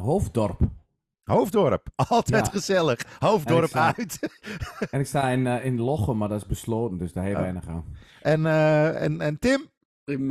[0.00, 0.60] Hoofddorp.
[1.24, 2.52] Hoofddorp, altijd ja.
[2.52, 3.18] gezellig.
[3.18, 4.18] Hoofddorp en sta, uit.
[4.90, 7.68] en ik sta in, in Lochem, maar dat is besloten, dus daar heb je weinig
[7.68, 7.84] aan.
[8.22, 8.46] En,
[8.96, 9.70] en, en Tim?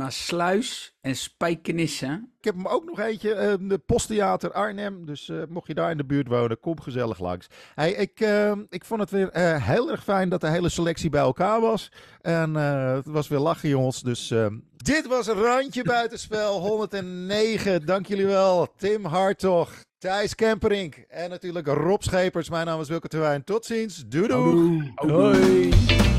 [0.08, 2.28] Sluis en Spijkenisse.
[2.38, 5.06] Ik heb hem ook nog eentje, uh, de Posttheater Arnhem.
[5.06, 7.46] Dus uh, mocht je daar in de buurt wonen, kom gezellig langs.
[7.74, 11.20] Hey, ik, uh, ik vond het weer heel erg fijn dat de hele selectie bij
[11.20, 11.92] elkaar was.
[12.20, 14.02] En het was weer lachen, jongens.
[14.02, 14.34] Dus
[14.76, 17.86] dit was een randje buitenspel 109.
[17.86, 18.72] Dank jullie wel.
[18.76, 22.50] Tim Hartog, Thijs Kemperink en natuurlijk Rob Schepers.
[22.50, 23.44] Mijn naam is Wilke Terwijn.
[23.44, 24.04] Tot ziens.
[24.06, 24.92] Doei doei.
[24.94, 26.15] Doei.